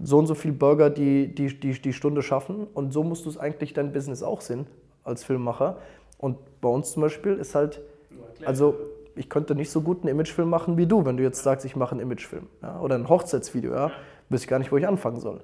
[0.02, 2.68] so und so viel Burger die, die, die, die Stunde schaffen.
[2.74, 4.68] Und so musst du es eigentlich dein Business auch sehen
[5.04, 5.78] als Filmmacher.
[6.20, 7.82] Und bei uns zum Beispiel ist halt,
[8.46, 8.76] also
[9.16, 11.76] ich könnte nicht so gut einen Imagefilm machen wie du, wenn du jetzt sagst, ich
[11.76, 13.92] mache einen Imagefilm ja, oder ein Hochzeitsvideo, ja,
[14.30, 15.42] wüsste ich gar nicht, wo ich anfangen soll.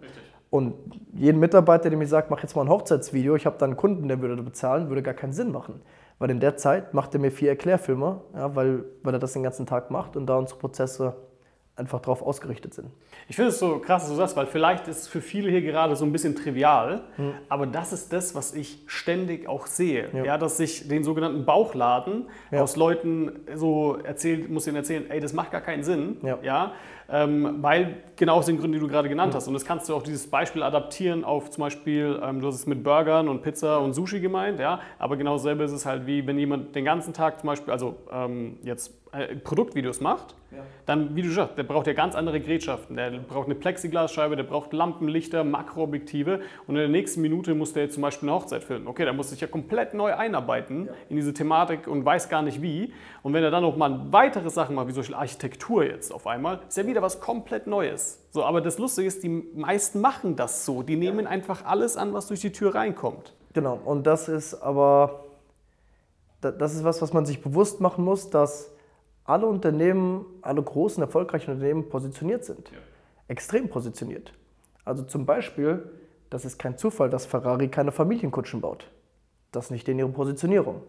[0.49, 0.73] Und
[1.13, 4.09] jeden Mitarbeiter, der mir sagt, mach jetzt mal ein Hochzeitsvideo, ich habe da einen Kunden,
[4.09, 5.81] der würde bezahlen, würde gar keinen Sinn machen.
[6.19, 9.43] Weil in der Zeit macht er mir vier Erklärfilme, ja, weil, weil er das den
[9.43, 11.15] ganzen Tag macht und da unsere Prozesse
[11.75, 12.89] einfach darauf ausgerichtet sind.
[13.27, 15.61] Ich finde es so krass, dass du sagst, weil vielleicht ist es für viele hier
[15.61, 17.33] gerade so ein bisschen trivial, mhm.
[17.49, 20.09] aber das ist das, was ich ständig auch sehe.
[20.13, 20.23] Ja.
[20.23, 22.61] ja dass sich den sogenannten Bauchladen ja.
[22.61, 26.17] aus Leuten so erzählt, muss ihnen erzählen, ey, das macht gar keinen Sinn.
[26.23, 26.37] Ja.
[26.43, 26.73] ja
[27.11, 29.47] weil genau aus den Gründen, die du gerade genannt hast.
[29.47, 32.67] Und das kannst du auch dieses Beispiel adaptieren auf zum Beispiel, ähm, du hast es
[32.67, 36.25] mit Burgern und Pizza und Sushi gemeint, ja, aber genau dasselbe ist es halt wie,
[36.27, 40.59] wenn jemand den ganzen Tag zum Beispiel, also ähm, jetzt äh, Produktvideos macht, ja.
[40.85, 42.95] dann, wie du sagst, der braucht ja ganz andere Gerätschaften.
[42.95, 47.83] Der braucht eine Plexiglasscheibe, der braucht Lampenlichter, Makroobjektive und in der nächsten Minute muss der
[47.83, 48.87] jetzt zum Beispiel eine Hochzeit filmen.
[48.87, 50.93] Okay, der muss sich ja komplett neu einarbeiten ja.
[51.09, 52.93] in diese Thematik und weiß gar nicht wie.
[53.21, 56.25] Und wenn er dann noch mal weitere Sachen macht, wie zum Beispiel Architektur jetzt auf
[56.25, 58.19] einmal, ist ja wieder was komplett Neues.
[58.31, 60.83] So, aber das Lustige ist, die meisten machen das so.
[60.83, 61.29] Die nehmen ja.
[61.29, 63.33] einfach alles an, was durch die Tür reinkommt.
[63.53, 65.25] Genau, und das ist aber,
[66.39, 68.71] das ist was, was man sich bewusst machen muss, dass
[69.25, 72.69] alle Unternehmen, alle großen, erfolgreichen Unternehmen positioniert sind.
[72.71, 72.77] Ja.
[73.27, 74.33] Extrem positioniert.
[74.85, 75.89] Also zum Beispiel,
[76.29, 78.89] das ist kein Zufall, dass Ferrari keine Familienkutschen baut.
[79.51, 80.81] Das ist nicht in ihrer Positionierung.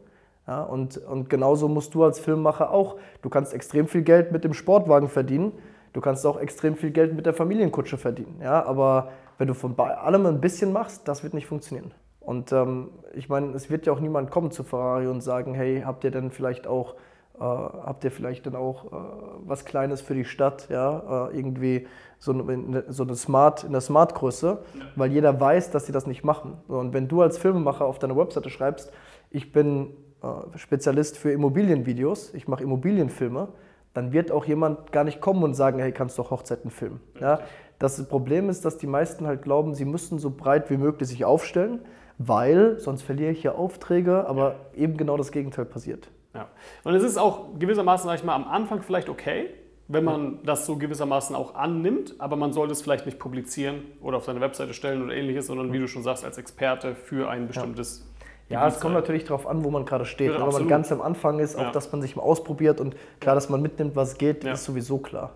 [0.46, 2.96] Ja, und, und genauso musst du als Filmemacher auch.
[3.22, 5.52] Du kannst extrem viel Geld mit dem Sportwagen verdienen.
[5.92, 8.40] Du kannst auch extrem viel Geld mit der Familienkutsche verdienen.
[8.42, 11.92] Ja, aber wenn du von allem ein bisschen machst, das wird nicht funktionieren.
[12.20, 15.82] Und ähm, ich meine, es wird ja auch niemand kommen zu Ferrari und sagen, hey,
[15.84, 16.94] habt ihr denn vielleicht auch
[17.42, 18.96] äh, habt ihr vielleicht dann auch äh,
[19.44, 23.80] was Kleines für die Stadt, ja, äh, irgendwie so eine, so eine Smart, in der
[23.80, 24.58] Smart-Größe,
[24.94, 26.58] weil jeder weiß, dass sie das nicht machen.
[26.68, 28.92] Und wenn du als Filmemacher auf deiner Webseite schreibst,
[29.30, 29.90] ich bin
[30.54, 33.48] Spezialist für Immobilienvideos, ich mache Immobilienfilme,
[33.94, 37.00] dann wird auch jemand gar nicht kommen und sagen, hey, kannst du doch Hochzeiten filmen.
[37.20, 37.40] Ja?
[37.78, 41.24] Das Problem ist, dass die meisten halt glauben, sie müssten so breit wie möglich sich
[41.24, 41.80] aufstellen,
[42.18, 46.08] weil sonst verliere ich ja Aufträge, aber eben genau das Gegenteil passiert.
[46.34, 46.48] Ja.
[46.84, 49.50] Und es ist auch gewissermaßen, sag ich mal, am Anfang vielleicht okay,
[49.88, 54.16] wenn man das so gewissermaßen auch annimmt, aber man sollte es vielleicht nicht publizieren oder
[54.16, 57.46] auf seine Webseite stellen oder ähnliches, sondern wie du schon sagst, als Experte für ein
[57.46, 58.08] bestimmtes
[58.52, 60.32] ja, es kommt natürlich darauf an, wo man gerade steht.
[60.32, 61.70] Ja, Wenn man ganz am Anfang ist, auch ja.
[61.72, 64.52] dass man sich mal ausprobiert und klar, dass man mitnimmt, was geht, ja.
[64.52, 65.32] ist sowieso klar.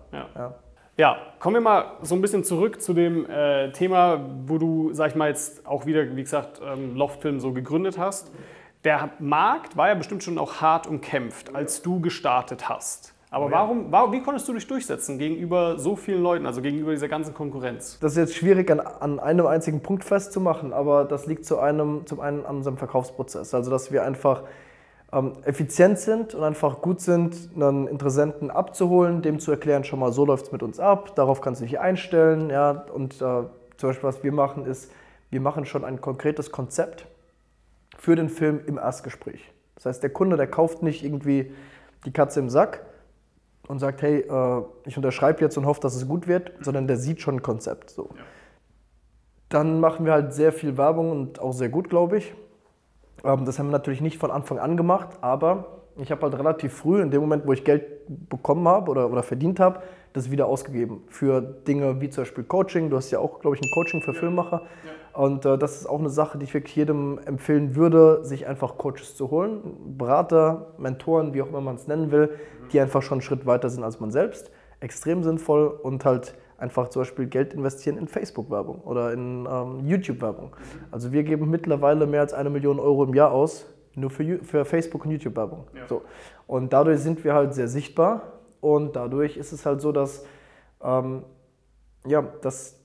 [0.97, 5.11] Ja, kommen wir mal so ein bisschen zurück zu dem äh, Thema, wo du, sag
[5.11, 8.31] ich mal, jetzt auch wieder, wie gesagt, ähm, Loftfilm so gegründet hast.
[8.83, 13.13] Der Markt war ja bestimmt schon auch hart umkämpft, als du gestartet hast.
[13.29, 16.91] Aber oh warum, warum, wie konntest du dich durchsetzen gegenüber so vielen Leuten, also gegenüber
[16.91, 17.99] dieser ganzen Konkurrenz?
[17.99, 22.05] Das ist jetzt schwierig an, an einem einzigen Punkt festzumachen, aber das liegt zu einem,
[22.05, 23.53] zum einen an unserem Verkaufsprozess.
[23.53, 24.43] Also, dass wir einfach
[25.11, 30.13] ähm, effizient sind und einfach gut sind, einen Interessenten abzuholen, dem zu erklären, schon mal,
[30.13, 32.49] so läuft es mit uns ab, darauf kannst du dich einstellen.
[32.49, 32.85] Ja?
[32.93, 33.43] Und äh,
[33.75, 34.89] zum Beispiel, was wir machen, ist,
[35.31, 37.07] wir machen schon ein konkretes Konzept
[37.97, 39.51] für den Film im Erstgespräch.
[39.75, 41.51] Das heißt, der Kunde, der kauft nicht irgendwie
[42.05, 42.86] die Katze im Sack
[43.67, 46.97] und sagt, hey, äh, ich unterschreibe jetzt und hoffe, dass es gut wird, sondern der
[46.97, 47.89] sieht schon ein Konzept.
[47.89, 48.09] So.
[48.15, 48.23] Ja.
[49.49, 52.33] Dann machen wir halt sehr viel Werbung und auch sehr gut, glaube ich.
[53.23, 56.73] Ähm, das haben wir natürlich nicht von Anfang an gemacht, aber ich habe halt relativ
[56.73, 57.83] früh, in dem Moment, wo ich Geld
[58.29, 59.81] bekommen habe oder, oder verdient habe,
[60.13, 62.89] das wieder ausgegeben für Dinge wie zum Beispiel Coaching.
[62.89, 64.19] Du hast ja auch, glaube ich, ein Coaching für ja.
[64.19, 64.61] Filmmacher.
[64.85, 65.21] Ja.
[65.21, 68.77] Und äh, das ist auch eine Sache, die ich wirklich jedem empfehlen würde, sich einfach
[68.77, 69.61] Coaches zu holen.
[69.97, 72.69] Berater, Mentoren, wie auch immer man es nennen will, mhm.
[72.71, 74.51] die einfach schon einen Schritt weiter sind als man selbst.
[74.79, 80.55] Extrem sinnvoll und halt einfach zum Beispiel Geld investieren in Facebook-Werbung oder in ähm, YouTube-Werbung.
[80.91, 83.65] Also wir geben mittlerweile mehr als eine Million Euro im Jahr aus,
[83.97, 85.67] nur für, für Facebook- und YouTube-Werbung.
[85.75, 85.87] Ja.
[85.87, 86.03] So.
[86.45, 90.25] Und dadurch sind wir halt sehr sichtbar und dadurch ist es halt so, dass,
[90.81, 91.23] ähm,
[92.05, 92.79] ja, dass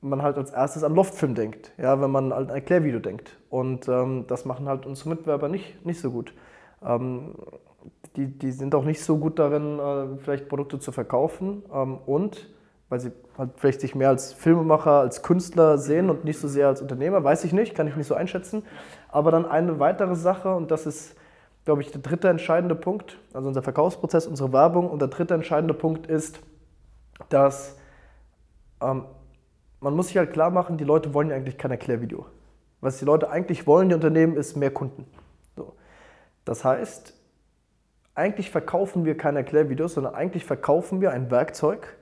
[0.00, 3.36] man halt als erstes an Loftfilm denkt, ja, wenn man halt ein Erklärvideo denkt.
[3.50, 6.32] Und ähm, das machen halt unsere Mitbewerber nicht, nicht so gut.
[6.84, 7.34] Ähm,
[8.16, 11.64] die, die sind auch nicht so gut darin, äh, vielleicht Produkte zu verkaufen.
[11.72, 12.48] Ähm, und
[12.88, 16.68] weil sie halt vielleicht sich mehr als Filmemacher, als Künstler sehen und nicht so sehr
[16.68, 18.62] als Unternehmer, weiß ich nicht, kann ich nicht so einschätzen.
[19.08, 21.16] Aber dann eine weitere Sache, und das ist,
[21.64, 24.90] glaube ich, der dritte entscheidende Punkt, also unser Verkaufsprozess, unsere Werbung.
[24.90, 26.40] Und der dritte entscheidende Punkt ist,
[27.28, 27.76] dass
[28.80, 29.04] ähm,
[29.80, 32.26] man muss sich halt klar machen, die Leute wollen ja eigentlich kein Erklärvideo.
[32.80, 35.06] Was die Leute eigentlich wollen, die Unternehmen, ist mehr Kunden.
[35.56, 35.74] So.
[36.44, 37.14] Das heißt,
[38.14, 41.96] eigentlich verkaufen wir keine Erklärvideos, sondern eigentlich verkaufen wir ein Werkzeug,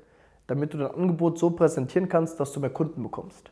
[0.47, 3.51] damit du dein Angebot so präsentieren kannst, dass du mehr Kunden bekommst.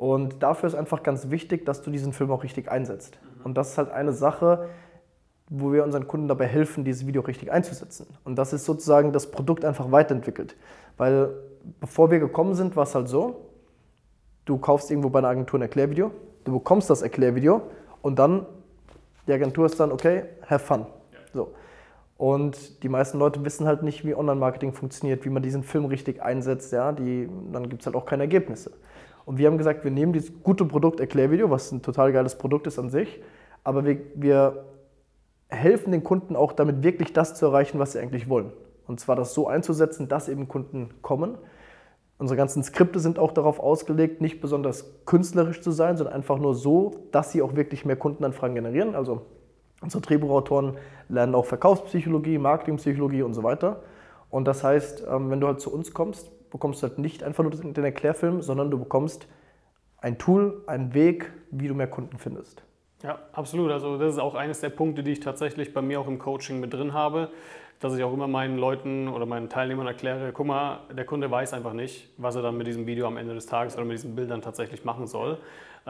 [0.00, 3.18] Und dafür ist einfach ganz wichtig, dass du diesen Film auch richtig einsetzt.
[3.44, 4.70] Und das ist halt eine Sache,
[5.50, 8.06] wo wir unseren Kunden dabei helfen, dieses Video richtig einzusetzen.
[8.24, 10.56] Und das ist sozusagen das Produkt einfach weiterentwickelt.
[10.96, 11.34] Weil
[11.80, 13.50] bevor wir gekommen sind, war es halt so,
[14.46, 16.12] du kaufst irgendwo bei einer Agentur ein Erklärvideo,
[16.44, 17.60] du bekommst das Erklärvideo
[18.00, 18.46] und dann,
[19.26, 20.86] die Agentur ist dann, okay, have fun.
[21.34, 21.52] So.
[22.16, 26.22] Und die meisten Leute wissen halt nicht, wie Online-Marketing funktioniert, wie man diesen Film richtig
[26.22, 26.72] einsetzt.
[26.72, 26.92] Ja?
[26.92, 28.70] Die, dann gibt es halt auch keine Ergebnisse.
[29.30, 32.66] Und wir haben gesagt, wir nehmen dieses gute Produkt Erklärvideo, was ein total geiles Produkt
[32.66, 33.22] ist an sich,
[33.62, 34.64] aber wir, wir
[35.46, 38.50] helfen den Kunden auch damit wirklich das zu erreichen, was sie eigentlich wollen.
[38.88, 41.38] Und zwar das so einzusetzen, dass eben Kunden kommen.
[42.18, 46.56] Unsere ganzen Skripte sind auch darauf ausgelegt, nicht besonders künstlerisch zu sein, sondern einfach nur
[46.56, 48.96] so, dass sie auch wirklich mehr Kundenanfragen generieren.
[48.96, 49.22] Also
[49.80, 50.76] Unsere Drehbuchautoren
[51.08, 53.82] lernen auch Verkaufspsychologie, Marketingpsychologie und so weiter.
[54.28, 57.42] Und das heißt, ähm, wenn du halt zu uns kommst, bekommst du halt nicht einfach
[57.42, 59.26] nur den Erklärfilm, sondern du bekommst
[59.98, 62.62] ein Tool, einen Weg, wie du mehr Kunden findest.
[63.02, 63.70] Ja, absolut.
[63.70, 66.60] Also das ist auch eines der Punkte, die ich tatsächlich bei mir auch im Coaching
[66.60, 67.30] mit drin habe,
[67.80, 71.54] dass ich auch immer meinen Leuten oder meinen Teilnehmern erkläre, guck mal, der Kunde weiß
[71.54, 74.14] einfach nicht, was er dann mit diesem Video am Ende des Tages oder mit diesen
[74.14, 75.38] Bildern tatsächlich machen soll.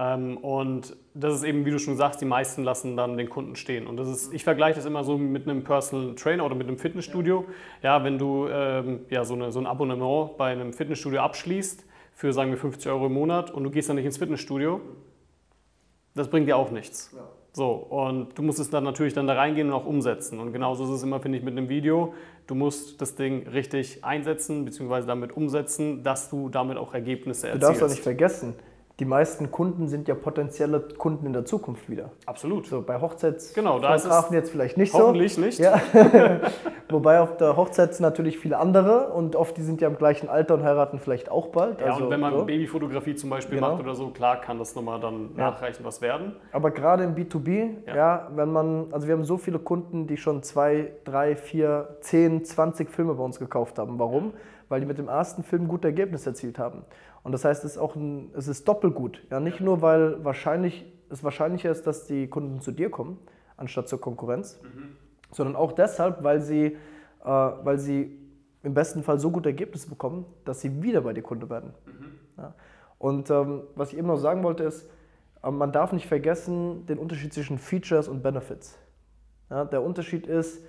[0.00, 3.54] Ähm, und das ist eben, wie du schon sagst, die meisten lassen dann den Kunden
[3.54, 3.86] stehen.
[3.86, 6.78] Und das ist, ich vergleiche das immer so mit einem Personal Trainer oder mit einem
[6.78, 7.44] Fitnessstudio.
[7.82, 11.84] Ja, wenn du ähm, ja, so, eine, so ein Abonnement bei einem Fitnessstudio abschließt
[12.14, 14.80] für, sagen wir, 50 Euro im Monat und du gehst dann nicht ins Fitnessstudio,
[16.14, 17.12] das bringt dir auch nichts.
[17.14, 17.28] Ja.
[17.52, 20.38] So, und du musst es dann natürlich dann da reingehen und auch umsetzen.
[20.38, 22.14] Und genauso ist es immer, finde ich, mit einem Video.
[22.46, 27.62] Du musst das Ding richtig einsetzen, beziehungsweise damit umsetzen, dass du damit auch Ergebnisse erzielst.
[27.62, 28.54] Du darfst auch nicht vergessen,
[29.00, 32.10] die meisten Kunden sind ja potenzielle Kunden in der Zukunft wieder.
[32.26, 32.66] Absolut.
[32.66, 35.40] So bei Hochzeits genau, da ist es jetzt vielleicht nicht hoffentlich so.
[35.40, 35.58] nicht.
[35.58, 35.80] Ja.
[36.90, 40.28] Wobei auf der Hochzeit sind natürlich viele andere und oft die sind ja im gleichen
[40.28, 41.80] Alter und heiraten vielleicht auch bald.
[41.80, 42.44] Ja, also, und wenn man so.
[42.44, 43.72] Babyfotografie zum Beispiel genau.
[43.72, 45.50] macht oder so, klar kann das nochmal dann ja.
[45.50, 46.36] nachreichen was werden.
[46.52, 47.96] Aber gerade im B2B, ja.
[47.96, 52.44] ja, wenn man, also wir haben so viele Kunden, die schon zwei, drei, vier, zehn,
[52.44, 53.98] zwanzig Filme bei uns gekauft haben.
[53.98, 54.34] Warum?
[54.68, 56.84] Weil die mit dem ersten Film gute Ergebnisse erzielt haben.
[57.22, 59.22] Und das heißt, es ist, auch ein, es ist doppelt gut.
[59.30, 63.18] Ja, nicht nur, weil wahrscheinlich, es wahrscheinlicher ist, dass die Kunden zu dir kommen,
[63.56, 64.96] anstatt zur Konkurrenz, mhm.
[65.30, 66.76] sondern auch deshalb, weil sie, äh,
[67.24, 68.18] weil sie
[68.62, 71.74] im besten Fall so gute Ergebnisse bekommen, dass sie wieder bei dir Kunde werden.
[71.86, 72.12] Mhm.
[72.38, 72.54] Ja.
[72.98, 74.88] Und ähm, was ich eben noch sagen wollte ist,
[75.42, 78.78] äh, man darf nicht vergessen den Unterschied zwischen Features und Benefits.
[79.50, 80.62] Ja, der Unterschied ist,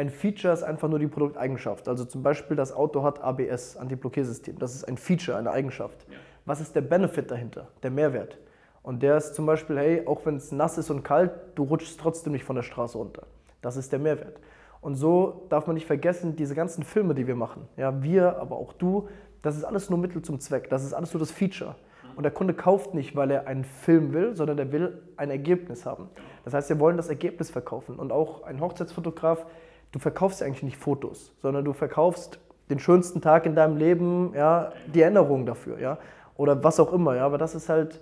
[0.00, 1.86] Ein Feature ist einfach nur die Produkteigenschaft.
[1.86, 4.58] Also zum Beispiel das Auto hat ABS, Antiblockiersystem.
[4.58, 6.06] Das ist ein Feature, eine Eigenschaft.
[6.08, 6.16] Ja.
[6.46, 8.38] Was ist der Benefit dahinter, der Mehrwert?
[8.82, 12.00] Und der ist zum Beispiel, hey, auch wenn es nass ist und kalt, du rutschst
[12.00, 13.26] trotzdem nicht von der Straße runter.
[13.60, 14.40] Das ist der Mehrwert.
[14.80, 18.56] Und so darf man nicht vergessen, diese ganzen Filme, die wir machen, ja, wir, aber
[18.56, 19.06] auch du,
[19.42, 20.70] das ist alles nur Mittel zum Zweck.
[20.70, 21.74] Das ist alles nur das Feature.
[22.16, 25.84] Und der Kunde kauft nicht, weil er einen Film will, sondern er will ein Ergebnis
[25.84, 26.08] haben.
[26.46, 27.96] Das heißt, wir wollen das Ergebnis verkaufen.
[27.96, 29.44] Und auch ein Hochzeitsfotograf,
[29.92, 34.72] du verkaufst eigentlich nicht Fotos, sondern du verkaufst den schönsten Tag in deinem Leben, ja,
[34.86, 35.98] die Erinnerung dafür, ja,
[36.36, 37.26] oder was auch immer, ja.
[37.26, 38.00] Aber das ist halt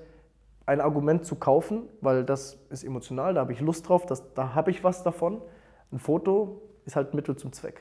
[0.67, 4.55] ein Argument zu kaufen, weil das ist emotional, da habe ich Lust drauf, das, da
[4.55, 5.41] habe ich was davon.
[5.91, 7.81] Ein Foto ist halt Mittel zum Zweck.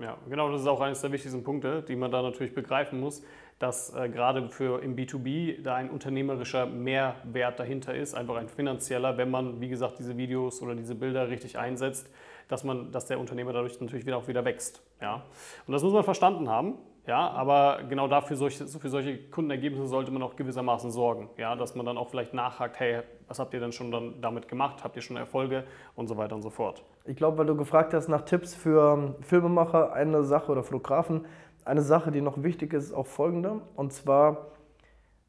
[0.00, 3.22] Ja, genau, das ist auch eines der wichtigsten Punkte, die man da natürlich begreifen muss,
[3.58, 9.16] dass äh, gerade für im B2B da ein unternehmerischer Mehrwert dahinter ist, einfach ein finanzieller,
[9.16, 12.10] wenn man, wie gesagt, diese Videos oder diese Bilder richtig einsetzt,
[12.48, 14.82] dass, man, dass der Unternehmer dadurch natürlich wieder auch wieder wächst.
[15.00, 15.24] Ja?
[15.66, 16.74] Und das muss man verstanden haben.
[17.06, 21.30] Ja, aber genau dafür solche, für solche Kundenergebnisse sollte man auch gewissermaßen sorgen.
[21.36, 24.48] Ja, dass man dann auch vielleicht nachhakt, hey, was habt ihr denn schon dann damit
[24.48, 24.82] gemacht?
[24.82, 25.62] Habt ihr schon Erfolge
[25.94, 26.82] und so weiter und so fort.
[27.04, 31.26] Ich glaube, weil du gefragt hast nach Tipps für ähm, Filmemacher, eine Sache oder Fotografen,
[31.64, 33.60] eine Sache, die noch wichtig ist, ist auch folgende.
[33.76, 34.48] Und zwar,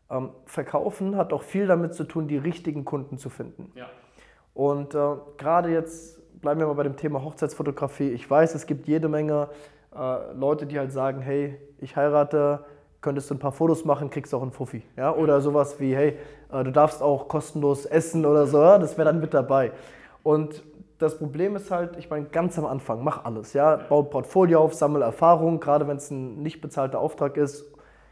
[0.10, 3.72] ähm, Verkaufen hat auch viel damit zu tun, die richtigen Kunden zu finden.
[3.76, 3.88] Ja.
[4.54, 8.10] Und äh, gerade jetzt bleiben wir mal bei dem Thema Hochzeitsfotografie.
[8.10, 9.50] Ich weiß, es gibt jede Menge
[9.96, 12.66] äh, Leute, die halt sagen, hey, ich heirate,
[13.02, 14.84] könntest du ein paar Fotos machen, kriegst auch einen Fuffi.
[14.96, 15.14] Ja?
[15.14, 16.18] Oder sowas wie, hey,
[16.52, 18.78] äh, du darfst auch kostenlos essen oder so, ja?
[18.78, 19.72] das wäre dann mit dabei.
[20.24, 20.64] Und
[21.00, 24.62] das Problem ist halt, ich meine, ganz am Anfang, mach alles, ja, bau ein Portfolio
[24.62, 27.66] auf, sammle Erfahrung, gerade wenn es ein nicht bezahlter Auftrag ist,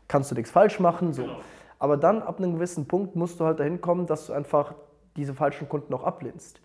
[0.07, 1.23] kannst du nichts falsch machen, so.
[1.23, 1.35] Genau.
[1.79, 4.75] Aber dann ab einem gewissen Punkt musst du halt dahin kommen, dass du einfach
[5.17, 6.61] diese falschen Kunden auch ablehnst.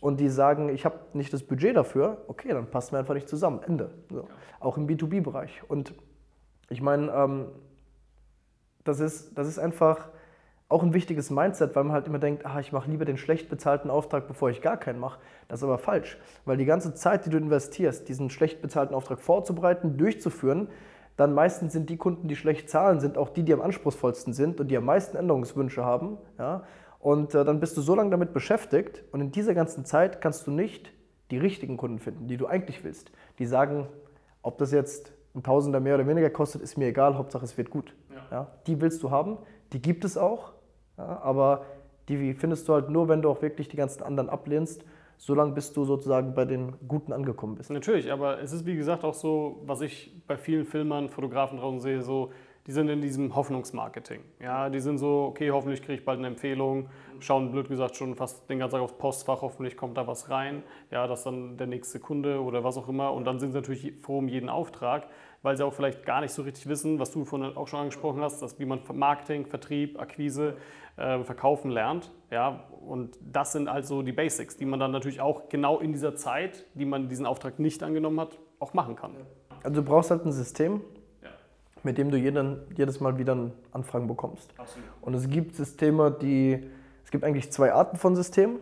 [0.00, 3.28] Und die sagen, ich habe nicht das Budget dafür, okay, dann passen wir einfach nicht
[3.28, 3.90] zusammen, Ende.
[4.10, 4.28] So.
[4.58, 5.62] Auch im B2B-Bereich.
[5.68, 5.94] Und
[6.70, 7.46] ich meine, ähm,
[8.84, 10.08] das, ist, das ist einfach
[10.70, 13.50] auch ein wichtiges Mindset, weil man halt immer denkt, ah, ich mache lieber den schlecht
[13.50, 15.18] bezahlten Auftrag, bevor ich gar keinen mache.
[15.48, 19.20] Das ist aber falsch, weil die ganze Zeit, die du investierst, diesen schlecht bezahlten Auftrag
[19.20, 20.68] vorzubereiten, durchzuführen,
[21.16, 24.60] dann meistens sind die Kunden, die schlecht zahlen, sind auch die, die am anspruchsvollsten sind
[24.60, 26.16] und die am meisten Änderungswünsche haben.
[26.38, 26.62] Ja?
[27.00, 30.46] Und äh, dann bist du so lange damit beschäftigt und in dieser ganzen Zeit kannst
[30.46, 30.92] du nicht
[31.30, 33.10] die richtigen Kunden finden, die du eigentlich willst.
[33.38, 33.88] Die sagen,
[34.42, 37.70] ob das jetzt ein Tausender mehr oder weniger kostet, ist mir egal, Hauptsache es wird
[37.70, 37.94] gut.
[38.10, 38.26] Ja.
[38.30, 38.46] ja.
[38.66, 39.38] die willst du haben,
[39.72, 40.52] die gibt es auch,
[40.98, 41.64] ja, aber
[42.08, 44.84] die findest du halt nur, wenn du auch wirklich die ganzen anderen ablehnst,
[45.16, 47.70] solange bis du sozusagen bei den Guten angekommen bist.
[47.70, 51.80] Natürlich, aber es ist wie gesagt auch so, was ich bei vielen Filmern, Fotografen draußen
[51.80, 52.32] sehe, so,
[52.66, 54.20] die sind in diesem Hoffnungsmarketing.
[54.40, 58.14] Ja, die sind so, okay, hoffentlich kriege ich bald eine Empfehlung, schauen blöd gesagt schon
[58.14, 61.56] fast den ganzen Tag aufs Postfach, hoffentlich kommt da was rein, ja, das ist dann
[61.56, 63.12] der nächste Kunde oder was auch immer.
[63.12, 65.06] Und dann sind sie natürlich froh um jeden Auftrag,
[65.42, 68.20] weil sie auch vielleicht gar nicht so richtig wissen, was du vorhin auch schon angesprochen
[68.20, 70.56] hast, dass wie man Marketing, Vertrieb, Akquise,
[70.96, 75.48] äh, Verkaufen lernt, ja, und das sind also die Basics, die man dann natürlich auch
[75.48, 79.16] genau in dieser Zeit, die man diesen Auftrag nicht angenommen hat, auch machen kann.
[79.62, 80.80] Also du brauchst halt ein System,
[81.84, 84.52] mit dem du jeden, jedes Mal wieder Anfragen bekommst.
[84.56, 84.88] Absolut.
[85.00, 86.70] Und es gibt Systeme, die,
[87.04, 88.58] es gibt eigentlich zwei Arten von Systemen.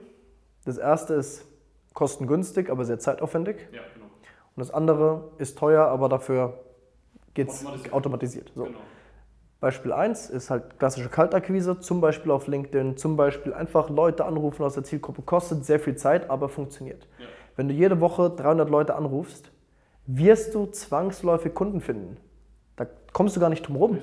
[0.65, 1.47] Das erste ist
[1.95, 3.57] kostengünstig, aber sehr zeitaufwendig.
[3.73, 4.07] Ja, genau.
[4.07, 6.61] Und das andere ist teuer, aber dafür
[7.35, 7.95] geht es automatisiert.
[7.95, 8.53] automatisiert.
[8.55, 8.65] So.
[8.65, 8.79] Genau.
[9.61, 14.63] Beispiel 1 ist halt klassische Kaltakquise, zum Beispiel auf LinkedIn, zum Beispiel einfach Leute anrufen
[14.63, 17.09] aus der Zielgruppe, kostet sehr viel Zeit, aber funktioniert.
[17.19, 17.27] Ja.
[17.57, 19.51] Wenn du jede Woche 300 Leute anrufst,
[20.07, 22.19] wirst du zwangsläufig Kunden finden.
[22.79, 23.99] Da kommst du gar nicht drum rum.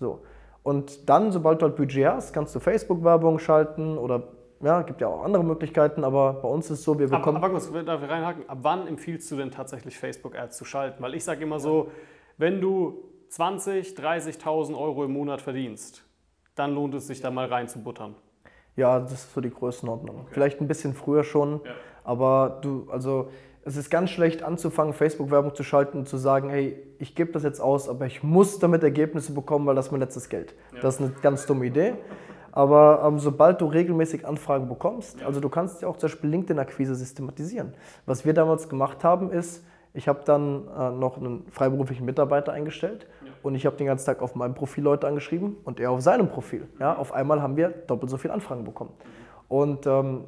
[0.00, 0.20] So.
[0.62, 4.22] Und dann, sobald du halt Budget hast, kannst du Facebook-Werbung schalten oder
[4.62, 7.38] ja, gibt ja auch andere Möglichkeiten, aber bei uns ist es so, wir bekommen.
[7.38, 8.48] Aber, aber kurz, darf ich reinhaken?
[8.48, 11.02] Ab wann empfiehlst du denn tatsächlich Facebook-Ads zu schalten?
[11.02, 11.90] Weil ich sage immer so,
[12.38, 16.04] wenn du 20, 30.000 Euro im Monat verdienst,
[16.54, 18.14] dann lohnt es sich da mal reinzubuttern.
[18.76, 20.20] Ja, das ist so die Größenordnung.
[20.20, 20.30] Okay.
[20.30, 21.72] Vielleicht ein bisschen früher schon, ja.
[22.04, 23.30] aber du, also
[23.64, 27.42] es ist ganz schlecht anzufangen, Facebook-Werbung zu schalten und zu sagen, hey, ich gebe das
[27.44, 30.54] jetzt aus, aber ich muss damit Ergebnisse bekommen, weil das ist mein letztes Geld.
[30.74, 30.80] Ja.
[30.80, 31.94] Das ist eine ganz dumme Idee.
[32.50, 35.26] Aber ähm, sobald du regelmäßig Anfragen bekommst, ja.
[35.26, 37.72] also du kannst ja auch zum Beispiel LinkedIn-Akquise systematisieren.
[38.04, 43.06] Was wir damals gemacht haben, ist, ich habe dann äh, noch einen freiberuflichen Mitarbeiter eingestellt
[43.24, 43.32] ja.
[43.42, 46.28] und ich habe den ganzen Tag auf meinem Profil Leute angeschrieben und er auf seinem
[46.28, 46.68] Profil.
[46.78, 48.90] Ja, auf einmal haben wir doppelt so viele Anfragen bekommen.
[48.90, 49.32] Mhm.
[49.48, 50.24] Und ähm,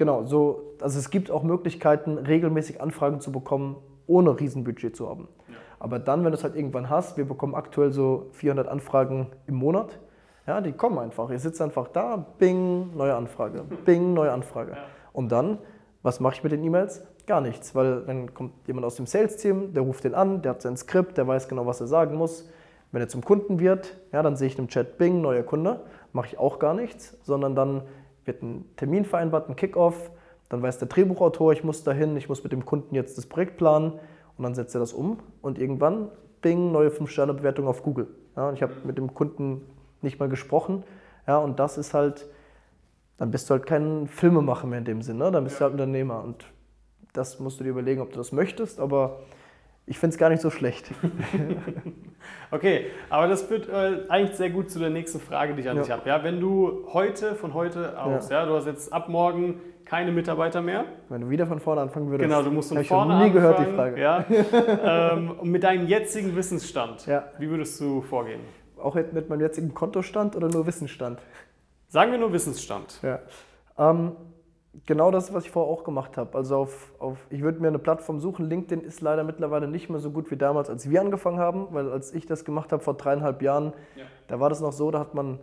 [0.00, 5.28] Genau, so, also es gibt auch Möglichkeiten, regelmäßig Anfragen zu bekommen, ohne Riesenbudget zu haben.
[5.46, 5.54] Ja.
[5.78, 9.56] Aber dann, wenn du es halt irgendwann hast, wir bekommen aktuell so 400 Anfragen im
[9.56, 9.98] Monat,
[10.46, 11.28] ja, die kommen einfach.
[11.28, 14.70] Ihr sitzt einfach da, bing, neue Anfrage, bing, neue Anfrage.
[14.70, 14.78] Ja.
[15.12, 15.58] Und dann,
[16.02, 17.06] was mache ich mit den E-Mails?
[17.26, 20.62] Gar nichts, weil dann kommt jemand aus dem Sales-Team, der ruft den an, der hat
[20.62, 22.48] sein Skript, der weiß genau, was er sagen muss.
[22.90, 25.80] Wenn er zum Kunden wird, ja, dann sehe ich im Chat Bing, neuer Kunde,
[26.14, 27.82] mache ich auch gar nichts, sondern dann
[28.24, 30.10] wird ein Termin vereinbart, ein Kickoff,
[30.48, 33.56] dann weiß der Drehbuchautor, ich muss dahin, ich muss mit dem Kunden jetzt das Projekt
[33.56, 33.92] planen
[34.36, 36.10] und dann setzt er das um und irgendwann,
[36.42, 38.08] Bing, neue 5-Sterne-Bewertung auf Google.
[38.36, 39.62] Ja, und ich habe mit dem Kunden
[40.02, 40.84] nicht mal gesprochen.
[41.26, 42.26] Ja, und das ist halt,
[43.18, 45.30] dann bist du halt kein Filmemacher mehr in dem Sinne, ne?
[45.30, 45.58] dann bist ja.
[45.58, 46.22] du halt Unternehmer.
[46.24, 46.44] Und
[47.12, 49.20] das musst du dir überlegen, ob du das möchtest, aber
[49.90, 50.88] ich finde es gar nicht so schlecht.
[52.52, 55.78] okay, aber das führt äh, eigentlich sehr gut zu der nächsten Frage, die ich an
[55.78, 55.82] ja.
[55.82, 56.08] dich habe.
[56.08, 58.42] Ja, wenn du heute, von heute aus, ja.
[58.42, 58.46] ja.
[58.46, 60.84] du hast jetzt ab morgen keine Mitarbeiter mehr.
[61.08, 62.30] Wenn du wieder von vorne anfangen würdest.
[62.30, 63.36] Genau, du musst von vorne anfangen.
[63.36, 64.00] Ich habe nie gehört, die Frage.
[64.00, 67.08] Ja, ähm, und mit deinem jetzigen Wissensstand,
[67.40, 68.42] wie würdest du vorgehen?
[68.80, 71.18] Auch mit meinem jetzigen Kontostand oder nur Wissensstand?
[71.88, 73.00] Sagen wir nur Wissensstand.
[73.02, 73.18] Ja.
[73.76, 74.12] Ähm,
[74.86, 76.36] genau das, was ich vorher auch gemacht habe.
[76.36, 78.48] Also auf, auf ich würde mir eine Plattform suchen.
[78.48, 81.90] LinkedIn ist leider mittlerweile nicht mehr so gut wie damals, als wir angefangen haben, weil
[81.90, 84.04] als ich das gemacht habe vor dreieinhalb Jahren, ja.
[84.28, 85.38] da war das noch so, da hat man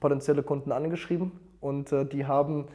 [0.00, 2.68] potenzielle Kunden angeschrieben und äh, die haben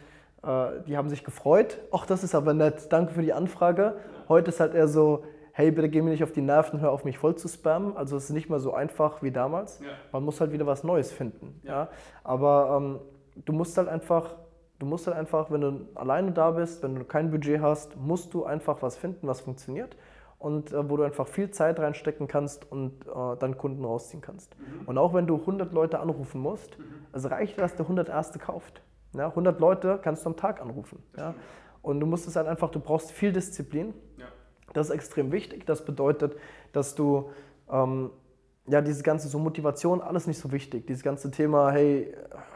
[0.44, 1.80] äh, die haben sich gefreut.
[1.92, 3.96] Ach, das ist aber nett, danke für die Anfrage.
[4.28, 7.04] Heute ist halt eher so, hey, bitte geh mir nicht auf die Nerven, hör auf
[7.04, 7.96] mich voll zu spammen.
[7.98, 9.80] Also es ist nicht mehr so einfach wie damals.
[9.80, 9.88] Ja.
[10.12, 11.60] Man muss halt wieder was Neues finden.
[11.64, 11.72] Ja.
[11.72, 11.90] ja?
[12.24, 13.00] Aber ähm,
[13.46, 14.36] du musst halt einfach,
[14.80, 18.34] du musst halt einfach, wenn du alleine da bist, wenn du kein Budget hast, musst
[18.34, 19.96] du einfach was finden, was funktioniert
[20.40, 24.58] und äh, wo du einfach viel Zeit reinstecken kannst und äh, dann Kunden rausziehen kannst.
[24.58, 24.88] Mhm.
[24.88, 26.86] Und auch wenn du 100 Leute anrufen musst, mhm.
[27.12, 28.82] es reicht, dass der 100 erste kauft.
[29.14, 31.04] Ja, 100 Leute kannst du am Tag anrufen.
[31.18, 31.34] Ja?
[31.82, 33.94] Und du musst es halt einfach, du brauchst viel Disziplin.
[34.18, 34.26] Ja.
[34.74, 35.66] Das ist extrem wichtig.
[35.66, 36.36] Das bedeutet,
[36.72, 37.32] dass du
[37.72, 38.12] ähm,
[38.68, 40.86] ja, diese ganze so Motivation, alles nicht so wichtig.
[40.88, 42.14] Dieses ganze Thema, hey,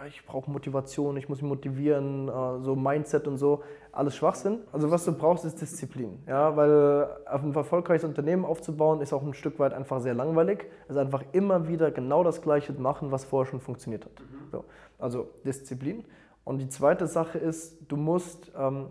[0.08, 4.60] ich brauche Motivation, ich muss mich motivieren, äh, so Mindset und so, alles Schwachsinn.
[4.72, 6.24] Also was du brauchst, ist Disziplin.
[6.28, 10.66] Ja, weil ein erfolgreiches Unternehmen aufzubauen, ist auch ein Stück weit einfach sehr langweilig.
[10.88, 14.20] Also einfach immer wieder genau das Gleiche machen, was vorher schon funktioniert hat.
[14.20, 14.50] Mhm.
[14.52, 14.66] So.
[14.98, 16.06] Also Disziplin.
[16.44, 18.88] Und die zweite Sache ist, du musst, ähm,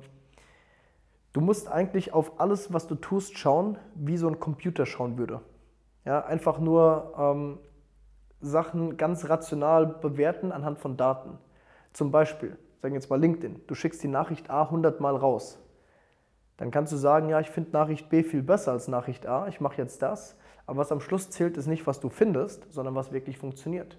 [1.33, 5.41] du musst eigentlich auf alles, was du tust, schauen, wie so ein Computer schauen würde.
[6.05, 7.59] Ja, einfach nur ähm,
[8.43, 11.39] Sachen ganz rational bewerten anhand von Daten.
[11.93, 15.59] Zum Beispiel, sagen wir jetzt mal LinkedIn, du schickst die Nachricht A 100 Mal raus.
[16.57, 19.61] Dann kannst du sagen, ja, ich finde Nachricht B viel besser als Nachricht A, ich
[19.61, 20.37] mache jetzt das.
[20.67, 23.99] Aber was am Schluss zählt, ist nicht, was du findest, sondern was wirklich funktioniert.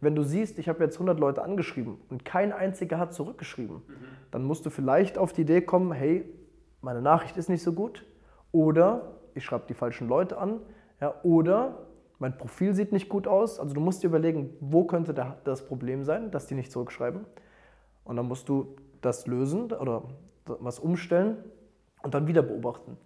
[0.00, 4.04] Wenn du siehst, ich habe jetzt 100 Leute angeschrieben und kein einziger hat zurückgeschrieben, mhm.
[4.30, 6.24] dann musst du vielleicht auf die Idee kommen, hey,
[6.80, 8.06] meine Nachricht ist nicht so gut
[8.50, 10.60] oder ich schreibe die falschen Leute an
[11.00, 11.86] ja, oder
[12.20, 13.58] mein Profil sieht nicht gut aus.
[13.58, 17.24] Also du musst dir überlegen, wo könnte das Problem sein, dass die nicht zurückschreiben.
[18.04, 20.04] Und dann musst du das lösen oder
[20.44, 21.38] was umstellen
[22.02, 22.98] und dann wieder beobachten.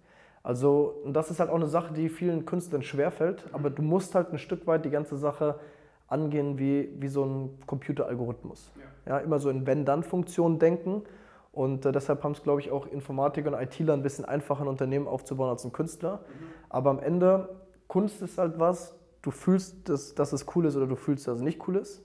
[0.43, 4.31] Also das ist halt auch eine Sache, die vielen Künstlern schwerfällt, aber du musst halt
[4.31, 5.59] ein Stück weit die ganze Sache
[6.07, 8.71] angehen wie, wie so ein Computeralgorithmus.
[9.05, 9.13] Ja.
[9.13, 11.03] ja immer so in Wenn-Dann-Funktionen denken.
[11.51, 14.67] Und äh, deshalb haben es, glaube ich, auch Informatiker und ITler ein bisschen einfacher, ein
[14.67, 16.17] Unternehmen aufzubauen als ein Künstler.
[16.17, 16.45] Mhm.
[16.69, 17.49] Aber am Ende,
[17.87, 18.93] Kunst ist halt was,
[19.25, 22.03] du fühlst, dass, dass es cool ist oder du fühlst, dass es nicht cool ist.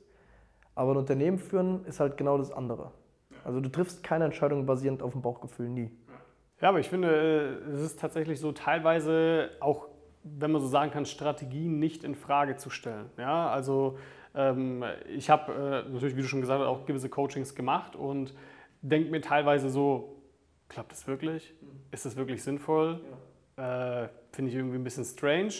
[0.75, 2.93] Aber ein Unternehmen führen ist halt genau das andere.
[3.45, 5.91] Also du triffst keine Entscheidung basierend auf dem Bauchgefühl, nie.
[6.61, 7.09] Ja, aber ich finde,
[7.67, 9.89] äh, es ist tatsächlich so teilweise auch
[10.23, 13.11] wenn man so sagen kann, Strategien nicht in Frage zu stellen.
[13.17, 13.99] Ja, also
[14.35, 15.53] ähm, ich habe
[15.87, 18.35] äh, natürlich, wie du schon gesagt hast, auch gewisse Coachings gemacht und
[18.83, 20.23] denke mir teilweise so,
[20.69, 21.55] klappt das wirklich?
[21.91, 23.01] Ist das wirklich sinnvoll?
[23.57, 24.05] Ja.
[24.05, 25.55] Äh, Finde ich irgendwie ein bisschen strange.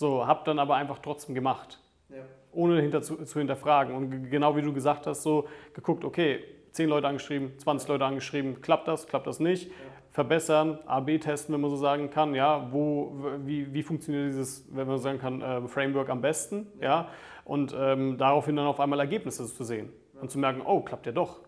[0.00, 2.22] So, habe dann aber einfach trotzdem gemacht, ja.
[2.52, 3.94] ohne hinter zu, zu, hinterfragen.
[3.94, 8.62] Und genau wie du gesagt hast, so geguckt, okay, 10 Leute angeschrieben, 20 Leute angeschrieben,
[8.62, 9.68] klappt das, klappt das nicht?
[9.68, 9.72] Ja
[10.12, 14.86] verbessern, A-B testen, wenn man so sagen kann, ja, wo, wie, wie funktioniert dieses, wenn
[14.86, 17.08] man so sagen kann, äh, Framework am besten, ja,
[17.44, 21.12] und ähm, daraufhin dann auf einmal Ergebnisse zu sehen und zu merken, oh, klappt ja
[21.12, 21.40] doch.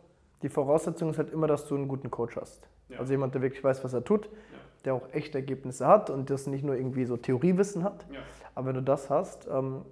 [0.42, 2.68] Die Voraussetzung ist halt immer, dass du einen guten Coach hast.
[2.88, 2.98] Ja.
[2.98, 4.30] Also jemand, der wirklich weiß, was er tut, ja.
[4.84, 8.06] der auch echte Ergebnisse hat und das nicht nur irgendwie so Theoriewissen hat.
[8.54, 9.84] Aber wenn du das hast, ähm,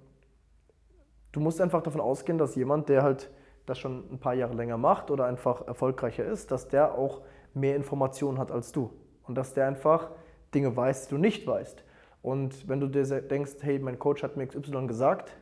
[1.31, 3.31] du musst einfach davon ausgehen, dass jemand, der halt
[3.65, 7.21] das schon ein paar Jahre länger macht oder einfach erfolgreicher ist, dass der auch
[7.53, 8.91] mehr Informationen hat als du.
[9.27, 10.11] Und dass der einfach
[10.53, 11.83] Dinge weiß, die du nicht weißt.
[12.21, 15.35] Und wenn du dir denkst, hey, mein Coach hat mir XY gesagt,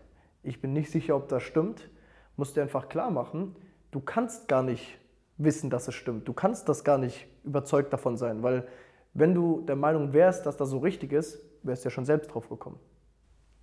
[0.44, 1.90] ich bin nicht sicher, ob das stimmt,
[2.38, 3.56] musst du einfach klar machen,
[3.92, 4.98] du kannst gar nicht
[5.38, 6.28] wissen, dass es stimmt.
[6.28, 8.68] Du kannst das gar nicht überzeugt davon sein, weil
[9.14, 12.34] wenn du der Meinung wärst, dass das so richtig ist, wärst du ja schon selbst
[12.34, 12.80] drauf gekommen.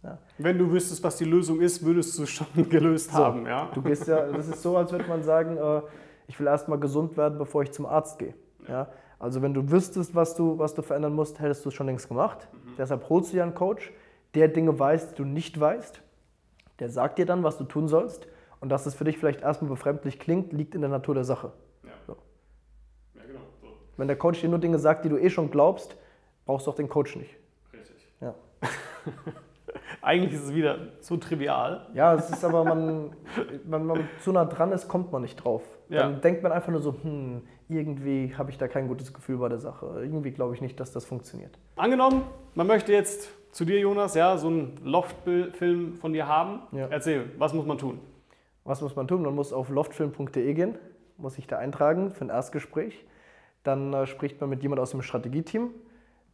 [0.07, 0.19] Ja.
[0.39, 3.45] Wenn du wüsstest, was die Lösung ist, würdest du es schon gelöst so, haben.
[3.45, 3.71] Ja?
[3.75, 5.83] Du gehst ja, das ist so, als würde man sagen, äh,
[6.29, 8.35] ich will erstmal gesund werden, bevor ich zum Arzt gehe.
[8.69, 8.89] Ja.
[9.19, 12.09] Also wenn du wüsstest, was du, was du verändern musst, hättest du es schon längst
[12.09, 12.49] gemacht.
[12.79, 13.93] Deshalb holst du dir einen Coach,
[14.35, 16.03] der Dinge weiß, die du nicht weißt.
[16.79, 18.29] Der sagt dir dann, was du tun sollst.
[18.61, 21.53] Und dass es für dich vielleicht erstmal befremdlich klingt, liegt in der Natur der Sache.
[21.83, 21.91] Ja.
[22.07, 22.17] So.
[23.15, 23.41] Ja, genau.
[23.61, 23.69] So.
[23.97, 25.97] Wenn der Coach dir nur Dinge sagt, die du eh schon glaubst,
[26.45, 27.37] brauchst du auch den Coach nicht.
[27.73, 28.09] Richtig.
[28.21, 28.35] Ja,
[30.03, 31.87] Eigentlich ist es wieder zu trivial.
[31.95, 33.11] ja es ist aber, man,
[33.65, 35.63] wenn man zu nah dran ist, kommt man nicht drauf.
[35.89, 36.03] Ja.
[36.03, 39.49] Dann denkt man einfach nur so, hm, irgendwie habe ich da kein gutes Gefühl bei
[39.49, 39.87] der Sache.
[40.01, 41.59] Irgendwie glaube ich nicht, dass das funktioniert.
[41.77, 42.23] Angenommen,
[42.55, 46.61] man möchte jetzt zu dir, Jonas, ja, so einen Loft-Film von dir haben.
[46.73, 46.89] Ja.
[46.89, 47.99] Erzähl, was muss man tun?
[48.65, 49.23] Was muss man tun?
[49.23, 50.75] Man muss auf loftfilm.de gehen,
[51.17, 53.05] muss sich da eintragen für ein Erstgespräch.
[53.63, 55.71] Dann äh, spricht man mit jemand aus dem Strategieteam.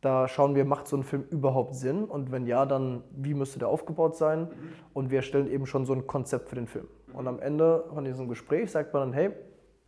[0.03, 2.05] Da schauen wir, macht so ein Film überhaupt Sinn?
[2.05, 4.49] Und wenn ja, dann wie müsste der aufgebaut sein?
[4.93, 6.89] Und wir erstellen eben schon so ein Konzept für den Film.
[7.13, 9.31] Und am Ende von diesem Gespräch sagt man dann, hey,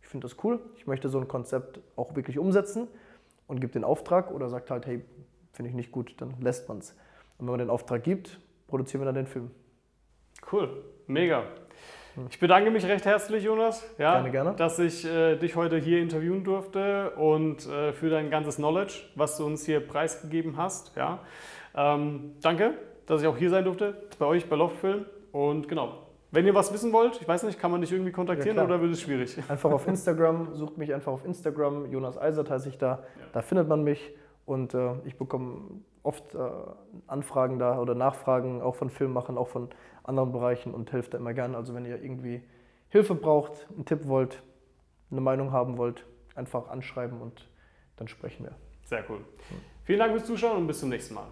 [0.01, 2.87] ich finde das cool, ich möchte so ein Konzept auch wirklich umsetzen
[3.47, 5.03] und gibt den Auftrag oder sagt halt, hey,
[5.51, 6.91] finde ich nicht gut, dann lässt man es.
[7.37, 9.51] Und wenn man den Auftrag gibt, produzieren wir dann den Film.
[10.51, 11.43] Cool, mega.
[12.29, 14.53] Ich bedanke mich recht herzlich, Jonas, ja, Gerne, gerne.
[14.55, 19.37] dass ich äh, dich heute hier interviewen durfte und äh, für dein ganzes Knowledge, was
[19.37, 20.95] du uns hier preisgegeben hast.
[20.95, 21.19] Ja.
[21.75, 25.05] Ähm, danke, dass ich auch hier sein durfte, bei euch bei Loftfilm.
[25.33, 28.57] Und genau, wenn ihr was wissen wollt, ich weiß nicht, kann man dich irgendwie kontaktieren
[28.57, 29.37] Ja, oder wird es schwierig?
[29.49, 33.03] Einfach auf Instagram, sucht mich einfach auf Instagram, Jonas Eisert heiße ich da,
[33.33, 34.13] da findet man mich
[34.45, 36.39] und äh, ich bekomme oft äh,
[37.07, 39.69] Anfragen da oder Nachfragen auch von Filmmachern, auch von
[40.03, 41.57] anderen Bereichen und helfe da immer gerne.
[41.57, 42.43] Also wenn ihr irgendwie
[42.89, 44.43] Hilfe braucht, einen Tipp wollt,
[45.11, 47.49] eine Meinung haben wollt, einfach anschreiben und
[47.97, 48.55] dann sprechen wir.
[48.85, 49.19] Sehr cool.
[49.83, 51.27] Vielen Dank fürs Zuschauen und bis zum nächsten Mal.